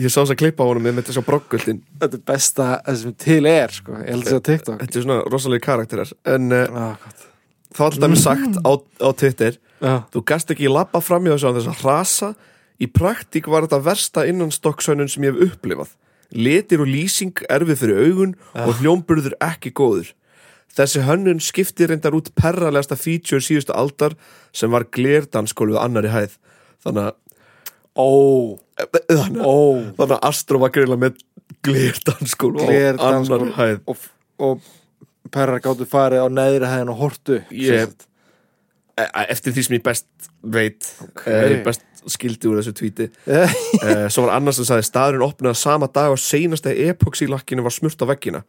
[0.00, 2.98] ég sá þess að klippa á honum með þess að broggöldin Þetta er besta það
[3.02, 4.00] sem til er sko.
[4.00, 4.80] Ég held að það er TikTok.
[4.82, 7.06] Þetta er svona rosalega karakterar en ah,
[7.68, 8.72] það var alltaf með sagt á,
[9.04, 12.34] á Twitter Já, þú gast ekki lappa fram í þessu á þess að hrasa.
[12.80, 15.92] Í praktík var þetta versta innanstokksönnun sem ég hef upplifað.
[16.32, 18.32] Litir og lýsing erfið fyrir augun
[18.64, 20.16] og hljómburður ekki góður
[20.76, 24.16] þessi hönnun skipti reyndar út perralegasta feature síðustu aldar
[24.56, 26.36] sem var glerdanskólfið annari hæð.
[26.86, 27.14] Þannig að
[27.96, 28.08] ó,
[29.08, 29.56] þannig að, ó.
[30.00, 31.22] þannig að Astro var greiðlega með á
[31.66, 32.66] Glerdansgólf.
[33.02, 33.78] annar hæð.
[33.90, 34.04] Og,
[34.38, 34.68] og
[35.32, 37.40] perrar gáttu farið á neðri hæðin og hortu.
[37.50, 38.06] Ég-
[38.96, 40.06] E- eftir því sem ég best
[40.40, 41.58] veit okay.
[41.66, 46.14] best skildi úr þessu tvíti Eh, svo var annars sem sagði staðurinn opnaði sama dag
[46.14, 48.40] og seinasta epoxylakkinu var smurt á veggina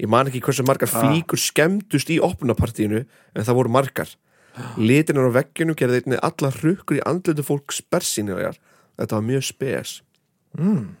[0.00, 4.14] ég man ekki hversu margar flíkur skemmdust í opnapartíinu en það voru margar.
[4.76, 8.58] Litinur á vegginu gerði einnig alla hrukkur í andlutu fólk spersinjar
[8.98, 10.00] þetta var mjög spes.
[10.52, 10.96] Mm.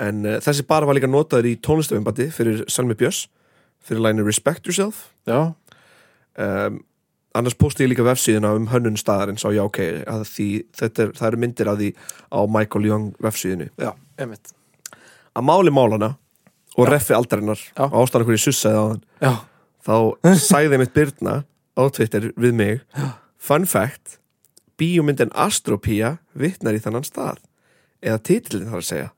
[0.00, 3.26] en uh, þessi bara var líka notaður í tónlistafimbandi fyrir Salmi Björns
[3.84, 5.10] fyrir læginu Respect Yourself.
[5.28, 5.52] Já,
[6.40, 6.78] um,
[7.36, 10.48] annars posti ég líka vefsíðuna um hönnun staðarins á já ok að því
[10.80, 11.90] þetta er, það eru myndir af því
[12.32, 14.54] á Michael Young vefsíðinu já, einmitt.
[15.36, 16.14] Að máli málana
[16.76, 17.84] og reffi aldarinnar Já.
[17.88, 19.04] og ástæðan hverju sussaði á hann.
[19.20, 19.32] Já,
[19.86, 19.96] þá
[20.38, 21.34] sagði mitt Byrna
[21.74, 22.82] á Twitter við mig
[23.40, 24.18] fun fact
[24.80, 27.42] bíómyndin Astropía vitnar í þannan stað.
[28.00, 29.10] Eða titilin þar að segja.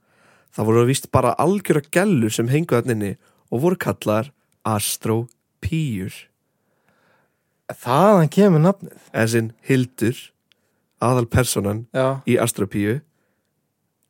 [0.52, 3.14] Það voru vist bara algjöra gellur sem hengu þarna inni
[3.52, 4.32] og voru kallar
[4.66, 6.12] Astropíur
[7.72, 8.98] þaðan kemur nafnið.
[9.14, 10.18] As in Hildur
[11.02, 13.00] aðal personan Já, í Astropíu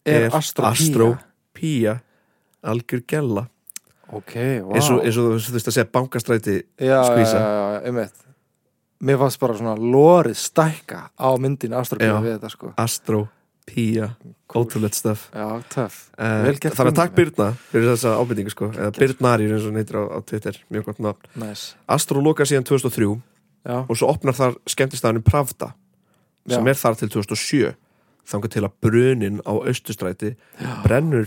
[0.08, 1.94] er Astropía Astropía
[2.62, 3.46] algjör gella.
[4.12, 7.38] Ok, wow eins, og, eins og þú veist að segja bankastræti Já, já, skvísa.
[7.40, 8.18] já, já, einmitt.
[9.02, 12.20] Mér fannst bara svona lórið stækka á myndin Astropía Já.
[12.22, 12.72] við þetta sko.
[12.78, 14.10] Astropía
[14.52, 16.10] ótrúlegt stöf Já, töff.
[16.18, 17.14] Uh, Vel gert þannig að takk.
[17.16, 20.84] Byrna fyrir þessa ábyrningu sko eða Byrnari eins og hann heitir á, á Twitter mjög
[20.90, 21.30] gott nafn.
[21.40, 21.72] Nice.
[21.88, 23.08] Astro loka síðan 2003
[23.62, 25.72] Já, og svo opnar þar skemmtistæðinu Pravda
[26.50, 26.70] sem Já.
[26.74, 27.72] er þar til 2007
[28.28, 30.34] þangar til að brunin á austustræti
[30.84, 31.26] brennur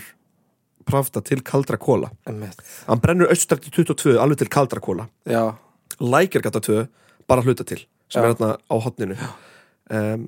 [0.86, 5.56] Pravda til kaldra kóla hann brennur austustræti 22 alveg til kaldra kóla Já,
[6.00, 6.86] Lækjargata 2
[7.30, 8.30] bara hluta til sem Já.
[8.30, 9.16] er þarna á hotninu
[9.90, 10.28] um,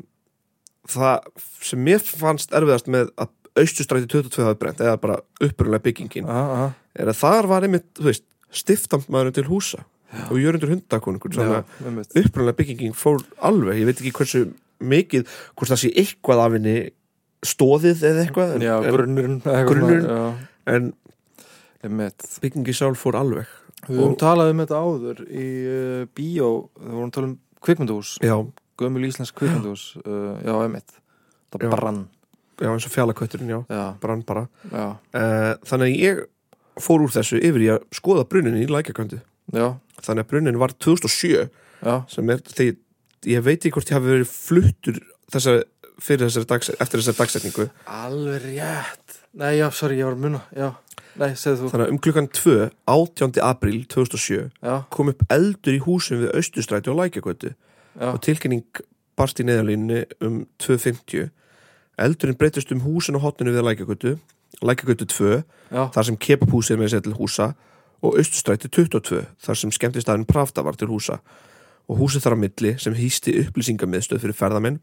[0.87, 1.27] það
[1.67, 6.71] sem mér fannst erfiðast með að austustræti 22 hafi brent eða bara upprunlega byggingin aha,
[6.97, 9.83] er að þar var einmitt, þú veist, stiftamtmaðurinn til húsa
[10.31, 11.63] og jörundur hundakonungur Já,
[12.15, 13.81] upprunlega byggingin fór alveg.
[13.81, 14.43] Ég veit ekki hversu
[14.79, 15.25] mikið
[15.57, 16.75] hvort það sé eitthvað af henni
[17.45, 20.37] stóðið eða eitthvað en, Já, en, grunnurinn eitthvað grunnurinn.
[20.73, 20.93] en
[21.85, 22.27] einmitt.
[22.41, 23.49] byggingi sjálf fór alveg.
[23.87, 26.47] Við höfum talað um þetta áður í uh, bíó,
[26.81, 27.35] við vorum talað um
[27.67, 28.35] kvikmyndahús, já,
[28.79, 30.97] gömul íslensk kvikmyndahús uh, já, einmitt.
[31.53, 31.69] Það Já.
[31.71, 32.01] brann,
[32.59, 34.47] já eins og fjallakötturinn, já, já, brann bara.
[34.73, 36.25] Uh, þannig að ég
[36.83, 39.21] fór úr þessu yfir í að skoða brunin í lækjaköndu
[39.53, 41.93] þannig að brunin var 2007 já.
[42.11, 42.75] sem er, þegar,
[43.31, 44.99] ég veit ekki hvort ég hafi verið fluttur
[45.33, 47.69] þessa, fyrir þessari dags, eftir þessari dagsetningu.
[47.89, 49.21] Alveg rétt.
[49.37, 50.69] Nei, já, sorry, ég var að muna, já.
[51.17, 52.55] Nei, segðu þú, þannig að um klukkan 2,
[52.93, 53.39] 18.
[53.41, 58.81] apríl 2007 já, kom upp eldur í húsum við Östustræti og Lækjakötu já, og tilkynning
[59.17, 61.31] barst í neðalínni um 2.50
[62.05, 64.13] eldurinn breytist um húsin og hotninu við Lækjakötu
[64.61, 67.49] Lækjakötu 2 já, þar sem kepapúsið með sér til húsa
[68.05, 71.17] og Östustræti 22 þar sem skemmtistæðin Pravda var til húsa.
[71.87, 74.79] Og húsið þar á milli sem hýsti upplýsingamiðstöð fyrir ferðamenn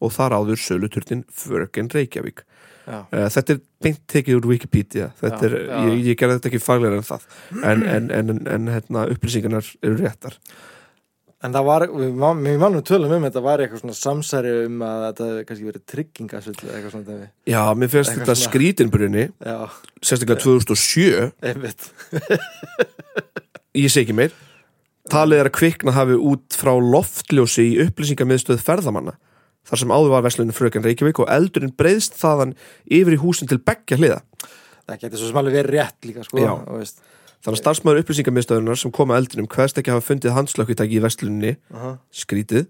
[0.00, 2.44] og þar áður söluturnin Förgen Reykjavík.
[2.88, 3.02] Já.
[3.12, 5.10] uh, þetta er beint tekið úr Wikipedia.
[5.20, 5.78] Þetta Já, er, já.
[5.90, 7.26] ég, ég gerði þetta ekki faglega en það.
[7.60, 10.38] En, en, en, en, hérna, upplýsingarnar eru réttar.
[11.44, 14.80] En það var, við, man- við mannum tölum um þetta var eitthvað svona samsæri um
[14.82, 17.28] að þetta kannski verið tryggingasvill eitthvað svona dæmi.
[17.46, 19.26] Já, mér finnst þetta svona- skrítinbrunni
[20.02, 21.86] sérstaklega 2007 einmitt.
[23.78, 24.32] Ég sé ekki meir.
[25.12, 29.14] Talið er að kvikna hafi út frá loftljósi í upplýsingamiðstöð ferðamanna
[29.68, 32.56] þar sem áður var verslunin fröken Reykjavík og eldurinn breyðst þaðan
[32.88, 34.22] yfir í húsin til beggja hliða.
[34.88, 36.40] Það getur svo sem alveg verið rétt líka sko
[37.38, 41.52] þannig að starfsmæður upplýsingamiðstöðunar sem kom að eldurinnum hverst ekki hafa fundið handslökkutæki í versluninni
[42.10, 42.64] skrítið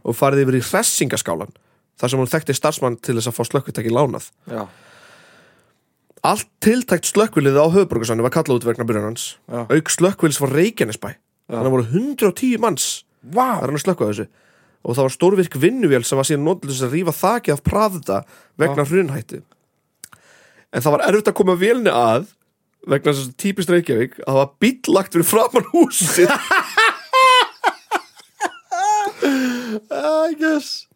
[0.00, 1.52] og farið yfir í hressingaskálan
[2.00, 4.30] þar sem hún þekkti starfsmann til þess að fá slökkutæki lánað.
[4.48, 4.64] Já,
[6.24, 11.10] Allt tiltækt slökkvilið á höfuborgarsannu var kallað út vegna byrjanans auk slökkvils var Reykjanesbæ.
[11.52, 12.86] Þannig að voru 110 manns
[13.20, 13.60] Vá.
[13.60, 14.26] Það er hann að slökka á þessu
[14.84, 18.16] Og það var stórvirk vinnuvél sem var síðan þess að rífa þakið af Pravda
[18.60, 19.40] vegna hrunhættu.
[20.74, 22.26] En það var erfitt að koma vélni að
[22.84, 26.28] vegna þess að típist Reykjavík að það var bíllagt fyrir framann húsið.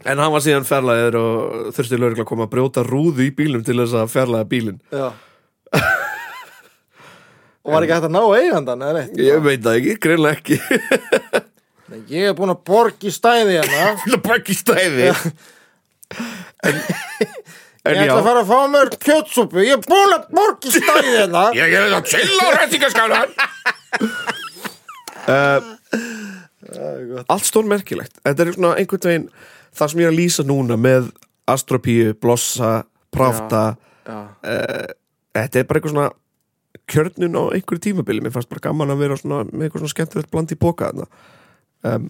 [0.04, 3.64] En hann var síðan fjarlæðir og þurfti lögregla að koma að brjóta rúðu í bílum
[3.66, 4.80] til þess að fjarlæða bílinn.
[4.92, 5.08] Já.
[7.68, 9.18] Og var ekki hægt að ná eigandan eða neitt?
[9.20, 10.56] Ég veit það ekki, greinlega ekki
[11.88, 13.92] Nei, Ég er búin að borga í stæði hérna.
[14.04, 15.06] Það bara ekki stæði.
[16.68, 16.80] En,
[17.88, 19.62] en Ég ætla að fara að fá mér kjötsúpu.
[19.64, 21.44] Ég er búin að borga í stæði hérna.
[21.56, 23.30] Ég er það til á rættingaskálan
[25.28, 25.60] uh,
[27.24, 28.20] Allt stón merkilegt.
[28.20, 29.26] Þetta er svona einhvern veginn
[29.78, 31.10] Það sem ég er að lýsa núna með
[31.48, 32.82] Astropíu, Blossa,
[33.14, 33.62] Pravda.
[34.04, 34.16] Já,
[35.38, 36.08] Þetta er bara eitthvað svona
[36.88, 38.24] kjörnun á einhverju tímabili.
[38.24, 41.06] Mér fannst bara gaman að vera svona, með eitthvað svona skemmtilegt bland í boka þarna
[41.86, 42.08] um,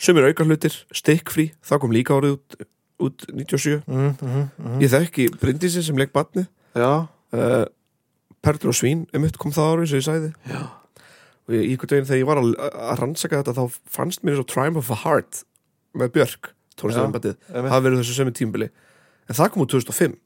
[0.00, 2.56] Sumir auka hlutir Stikkfrí, það kom líka árið út,
[3.04, 6.46] út 97 mm, mm, Ég þekki Bryndísi sem leik batni
[6.78, 7.64] já, uh,
[8.40, 10.60] Perlur og svín emitt kom það árið sem ég sagði Já.
[10.64, 12.48] og ég, einhvern veginn þegar ég var að,
[12.94, 15.42] að rannsaka þetta þá fannst mér svo Triumph of a Heart
[16.00, 16.52] með Björk,
[17.50, 17.72] einmitt.
[17.74, 18.70] hafa verið þessu sömu tímbili
[19.28, 20.16] en það kom úr 2005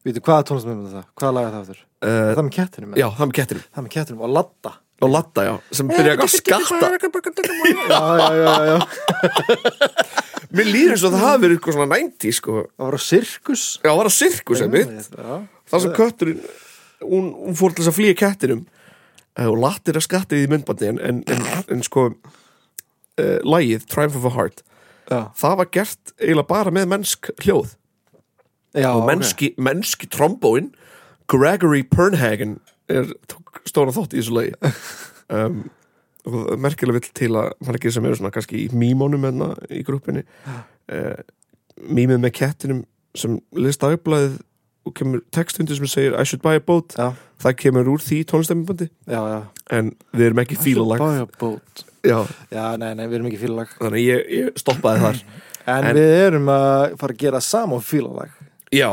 [0.00, 1.08] Vítu, hvaða tónlistamöndum er það?
[1.20, 1.80] Hvaða lag er það aftur?
[2.00, 2.94] uh, Það með kettinum?
[2.96, 6.32] Já, það með kettinum Það með kettinum og ladda og Latta, já, sem byrja að
[6.34, 6.90] skatta.
[7.90, 8.76] Já, já, já, já.
[10.50, 12.56] Mér líður eins og það hafi verið eitthvað svona 90 sko.
[12.74, 13.62] Það var á sirkus.
[13.80, 15.08] Já, það var að sirkus einmitt.
[15.14, 15.38] Já,
[15.70, 16.40] Það sem kötturinn
[17.04, 18.64] hún, hún fór til þess að flýja kettinum.
[19.38, 24.18] Uh, og lattir að skattið í myndbandi en, en, en, en sko uh, lagið Triumph
[24.18, 24.64] of a Heart
[25.06, 27.76] já, það var gert eiginlega bara með mennsk hljóð.
[28.74, 30.72] Já og mennski, mennski trombóin
[31.30, 32.58] Gregory Pernhagen
[32.90, 34.56] er tók stóna þátt í þessu lagi.
[35.30, 35.60] Um,
[36.26, 39.84] og er merkilega vill til að margir sem eru svona kannski í mýmónum enna í
[39.86, 40.24] grúppinni
[40.90, 41.20] uh,
[41.86, 42.80] mýmið með kettinum
[43.14, 44.40] sem list aðblæðið
[44.88, 46.96] og kemur textundir sem segir I should buy a boat.
[46.98, 47.12] Já,
[47.44, 48.88] það kemur úr því tónlistemmibandi
[49.70, 51.84] en við erum ekki fílalag Buy a boat.
[52.02, 52.18] Já,
[52.50, 55.22] Já, nei, nei, við erum ekki fílalag þannig ég, ég stoppaði þar.
[55.68, 58.34] En, En- við erum að fara að gera saman fílalag
[58.74, 58.88] Já,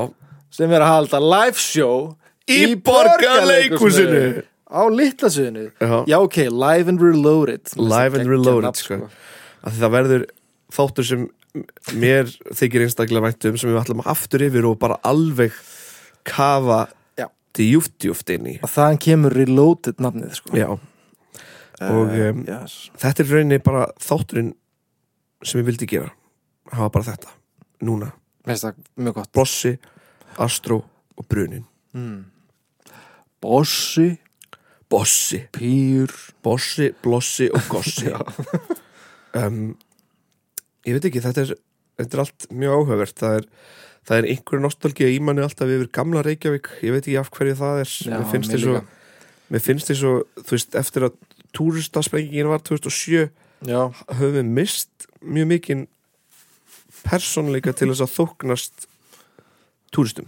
[0.54, 2.12] sem er að halda live show
[2.48, 4.44] Í Borgarleikhúsinu.
[4.68, 6.18] á litlasviðinu Já.
[6.20, 9.00] Ok, live and reloaded Live and Reloaded nafn, sko.
[9.68, 10.26] því það verður
[10.78, 11.26] þáttur sem
[11.98, 15.56] mér þykir einstaklega vænt um sem við ætlum aftur yfir og bara alveg
[16.28, 17.28] kafa Já.
[17.56, 20.54] til júft júft inn í Og þaðan kemur reloaded nafnið sko.
[20.60, 20.70] Já,
[21.88, 22.90] og um, yes.
[23.00, 24.54] þetta er rauninni bara þátturinn
[25.46, 26.12] sem ég vildi gera
[26.74, 27.34] hafa bara þetta,
[27.88, 28.12] núna
[29.36, 29.74] Bossi,
[30.44, 30.82] Astro
[31.18, 31.66] og Brunin
[33.44, 34.18] Bossi,
[34.90, 38.14] Bossi, Pýr Bossi, Blossi og Gossi.
[39.38, 39.76] Um,
[40.88, 41.50] Ég veit ekki, þetta er,
[42.00, 43.16] þetta er allt mjög áhugavert.
[43.20, 43.48] Það er,
[44.08, 46.70] það er einhver nostalgía í manni alltaf yfir gamla Reykjavík.
[46.82, 47.92] Ég veit ekki af hverju það er.
[48.08, 48.82] Já, mér finnst þess líka.
[49.52, 50.06] mér finnst þess
[50.48, 51.20] þú veist, eftir að
[51.58, 53.28] túristasprengingin var 2007
[53.68, 53.82] Já,
[54.16, 55.86] höfum við mist mjög mikinn
[57.04, 58.88] persónleika til þess að þóknast
[59.96, 60.28] túristum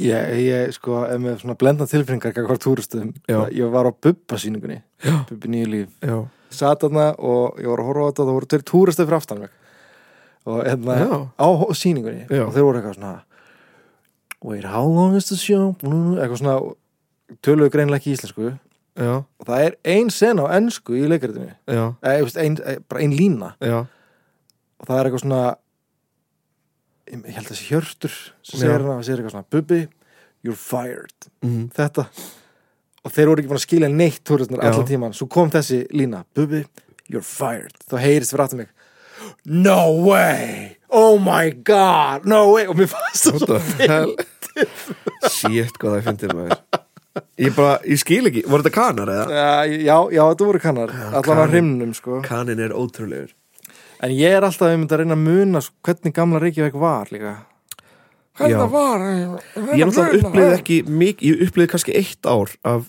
[0.00, 3.12] ég, ég sko, með svona blenda tilfinningar hvað túristum.
[3.28, 5.20] Ég var á Bubba sýningunni Já.
[5.28, 5.92] Bubbi nýju líf.
[6.02, 6.16] Já,
[6.54, 9.18] Sat þarna og ég var að horfa á þetta og það voru tveir túristar fyrir
[9.18, 9.44] aftan
[10.44, 10.98] og hérna
[11.40, 12.26] á sýningunni.
[12.28, 12.44] Já.
[12.46, 13.14] og þeir voru eitthvað svona
[14.44, 15.72] Wait, how long is the show?
[15.80, 16.58] Eitthvað svona
[17.40, 18.50] töluðu greinlega ekki íslensku.
[18.94, 21.06] Já, og það er ein sen á ensku í
[22.22, 23.54] veist, ein, eh, bara ein lína.
[23.58, 23.86] Já.
[24.78, 25.40] Og það er eitthvað svona
[27.10, 29.80] ég held að þessi hjörtur sem segir hérna, segir eitthvað svona Bubbi,
[30.44, 31.28] you're fired.
[31.44, 31.68] Mm.
[31.76, 32.06] þetta.
[33.04, 36.64] Og þeir voru ekki búin að skilja neitt allan tíman, svo kom þessi lína Bubbi,
[37.10, 38.72] you're fired, þá heyrist fyrir aftur mig
[39.44, 42.64] No way, oh my god, no way!
[42.68, 44.14] Og mér fannst það svo hell?
[45.28, 46.58] Shit, hvað það fyndið maður.
[47.38, 49.44] Ég bara, ég skil ekki, voru þetta kanar eða?
[49.70, 51.52] Já, já, þetta voru kannar allan á kanar.
[51.52, 52.20] hrimnum, sko.
[52.26, 53.32] Kanin er ótrúlegur
[54.04, 57.34] En ég er alltaf einmitt að reyna að muna sko, hvernig gamla Reykjavík var líka.
[58.34, 59.04] Hvernig það var
[59.78, 62.88] Ég náttúrulega upplýði ekki mikið Ég upplýði kannski eitt ár af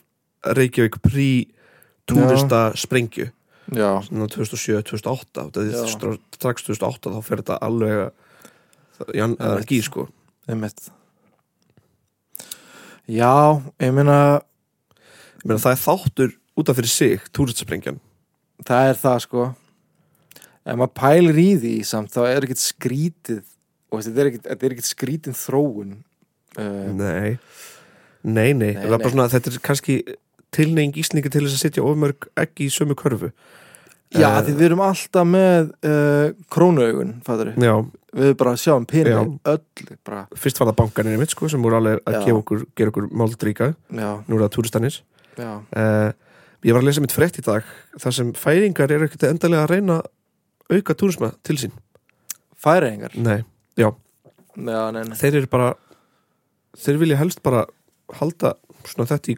[0.57, 1.28] Reykjavík prí
[2.09, 3.30] túrista sprengju.
[3.74, 5.80] Já, Svona 2007-2008 Það Já.
[5.86, 9.70] er strax 2008 þá fer þetta alveg að Jan, að Einmitt.
[9.72, 10.07] gí sko.
[10.49, 10.89] Einmitt.
[13.09, 14.18] Já, ég meina
[15.41, 17.99] Ég meina, Það er þáttur út af fyrir sig Túristasprengjan
[18.66, 19.45] það er það sko
[20.66, 23.41] ef maður pælir í því samt þá er ekkert skrítið
[23.93, 25.91] og þetta er ekkert, þetta er ekkert skrítin þróun
[26.57, 27.36] uh, Nei.
[28.26, 29.11] Nei, nei, Nei, það bara nei.
[29.13, 29.97] svona Þetta er kannski
[30.55, 33.30] tilneying íslingi til þess að setja ofmörg ekki í sömu körfu.
[34.16, 37.74] Já, Eh, því við erum alltaf með uh, krónuaugun, fattur Já,
[38.16, 39.51] við bara sjáum pening Já.
[39.51, 42.93] öll bara, fyrst var það bankanir mitt sko sem voru alveg að gefa okkur, gera
[42.93, 45.01] okkur máldríka nú er það túristanir.
[45.36, 46.13] Já, uh,
[46.66, 47.66] Ég var að lesa mitt frétt í dag
[48.01, 50.07] þar sem færingar eru ekkert endalega að reyna að
[50.72, 51.74] auka túrisma til sín?
[52.66, 53.41] Færiðingar Nei,
[53.78, 53.89] já,
[54.55, 55.18] já, nei, nei.
[55.20, 55.74] þeir eru bara
[56.80, 57.66] þeir vilja helst bara
[58.20, 58.55] halda
[58.88, 59.38] svona þetta í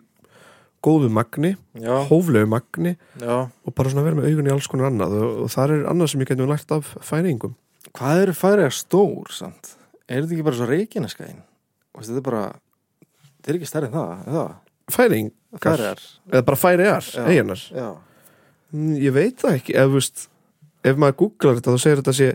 [0.87, 3.47] góðu magni, já, hóflegu magni já.
[3.49, 6.11] og bara svona vera með augun í alls konar annað og, og það er annað
[6.13, 7.55] sem ég getum lært af færingum
[7.97, 9.73] hvað eru færiðar stór, samt?
[10.07, 11.41] Er þetta ekki bara svo reikinaskæin
[11.97, 12.43] þetta er bara
[13.41, 14.51] þetta er ekki stærri en það, er það?
[14.95, 17.87] Færing, færiðar, eða bara færiðar, eiginar já,
[18.67, 20.23] Mm, Ég veit það ekki ef, veist,
[20.85, 22.27] ef maður googlar þetta þá segir þetta sé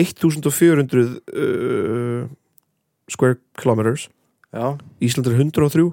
[0.00, 2.22] 1400 uh,
[3.10, 4.08] square kilometers.
[4.54, 4.78] Já.
[5.04, 5.90] Ísland er 103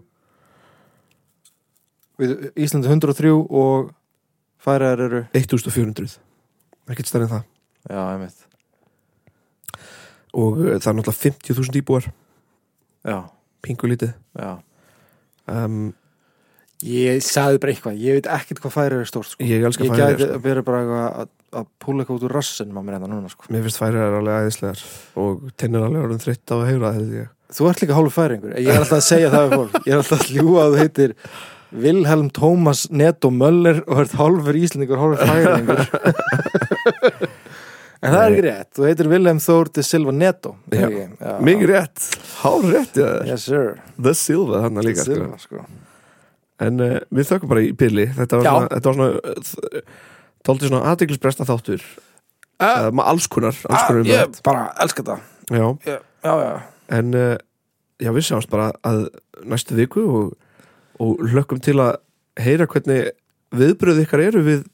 [2.18, 3.92] Við, Íslandi 103 og
[4.66, 6.16] færiðar eru 1400
[6.88, 7.44] ekkert stærri en það.
[7.92, 8.40] Já, einmitt.
[10.38, 12.10] Og uh, það er náttúrulega 50.000 íbúar.
[13.08, 13.20] Já,
[13.66, 14.16] pingu lítið.
[14.40, 14.56] Já.
[15.48, 15.94] Um,
[16.86, 19.46] Ég sagði bara eitthvað, ég veit ekkert hvað færi er stórt sko.
[19.50, 20.42] Ég elska Ég Færeyjar, gæti sko.
[20.44, 23.48] verið bara eitthvað að, að púla eitthvað út úr rassinum á mér enda núna sko.
[23.54, 24.80] mér finnst færiðar alveg æðislegar
[25.24, 27.28] og tennir alveg orðin þreytt á að heyra það held ég.
[27.58, 28.52] Þú ert líka hálfu færingur.
[28.60, 29.78] Ég er alltaf að segja það við fólk.
[29.78, 31.12] Ég er alltaf að ljúga að þú heitir
[31.88, 35.82] Vilhelm Tómas Netto Möller og ert hálfur íslendingur, hálfur færingur.
[37.98, 38.68] En það er ekki rétt.
[38.78, 40.54] Þú heitir Vilhelm Þór de Silva Netto.
[40.70, 42.04] Mikið rétt,
[42.44, 43.00] hár rétt.
[43.26, 43.80] Yes sir.
[43.98, 45.30] The Silva þannig líka sko.
[45.42, 45.64] Sko.
[46.68, 49.08] En uh, við þökkum bara í byrli Þetta var svona,
[50.48, 51.84] var svona aðdeglisbresta þáttur.
[52.58, 55.20] Uh, Með alls konar, alls konar um Ég bara elska þetta.
[55.54, 56.56] Já, Já, já, já.
[56.98, 57.36] En uh,
[57.98, 59.08] Já, við sjáumst bara að
[59.50, 60.34] næstu viku og,
[61.02, 61.96] og hlökkum til að
[62.38, 63.08] heyra hvernig
[63.58, 64.66] viðbröð ykkar eru við,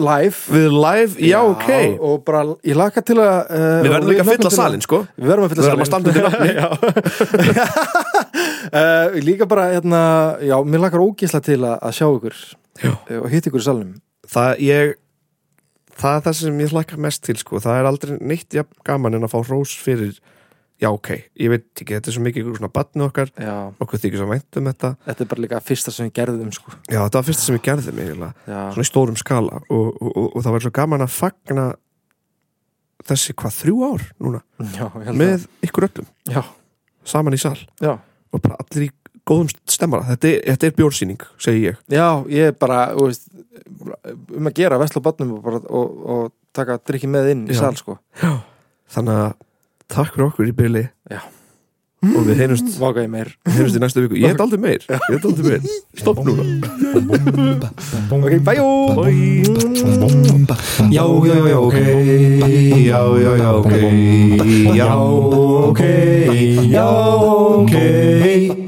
[0.00, 0.38] Live.
[0.48, 1.66] Við live, já, ok.
[2.00, 5.00] Og bara, ég laka til að uh, Við verðum líka að fylla til salin, sko.
[5.20, 6.52] Við verðum að fylla Við verðum að standa nafni.
[8.80, 10.00] uh, Líka bara, hérna,
[10.48, 12.38] já, mér lakar ógisla til að, sjá ykkur
[12.80, 12.94] Já.
[13.10, 13.92] eh, og hitt ykkur í salnum
[14.30, 14.96] Það ég
[16.00, 17.58] Það er það sem ég hlakka mest til, sko.
[17.60, 20.14] Það er aldrei neitt jafn gaman en að fá rós fyrir
[20.80, 23.52] Já, ok, ég veit ekki, þetta er svo mikið svona batni okkar, Já,
[23.84, 24.90] okkur þykir svo vænt um þetta.
[25.10, 26.72] Þetta er bara líka fyrsta sem við gerðum sko.
[26.88, 30.08] Já, þetta var fyrsta sem ég gerði mig eiginlega svona í stórum skala og, og,
[30.08, 31.66] og, og það var svo gaman að fagna
[33.10, 34.40] þessi hvað þrjú ár núna
[34.76, 36.42] já, ég með ykkur öllum Já,
[37.08, 37.94] saman í sal já.
[38.32, 38.90] og bara allir í
[39.30, 40.08] góðum stemmara.
[40.12, 41.80] Þetta er, þetta er bjórsýning, segi ég.
[41.94, 43.28] Já, ég er bara, veist
[44.36, 47.62] um að gera vesla bátnum og, bara- og, og taka drikki með inn í Já.
[47.64, 47.98] sal sko.
[48.90, 49.36] þannig að
[49.90, 51.20] takk fyrir okkur í byrli Já.
[52.00, 53.30] og við ég meir.
[53.46, 54.18] heyrumst í næstu viku.
[54.18, 55.62] Ég heit aldrei meir, ég heit aldrei meir.
[56.00, 56.42] Stopp núna
[58.10, 58.66] Ok, bæjó
[60.90, 61.76] já, já, já, ok.
[62.88, 63.72] Já, já, já, ok.
[64.74, 64.96] Já,
[65.70, 65.80] ok.
[66.72, 66.88] Já,
[67.60, 68.59] ok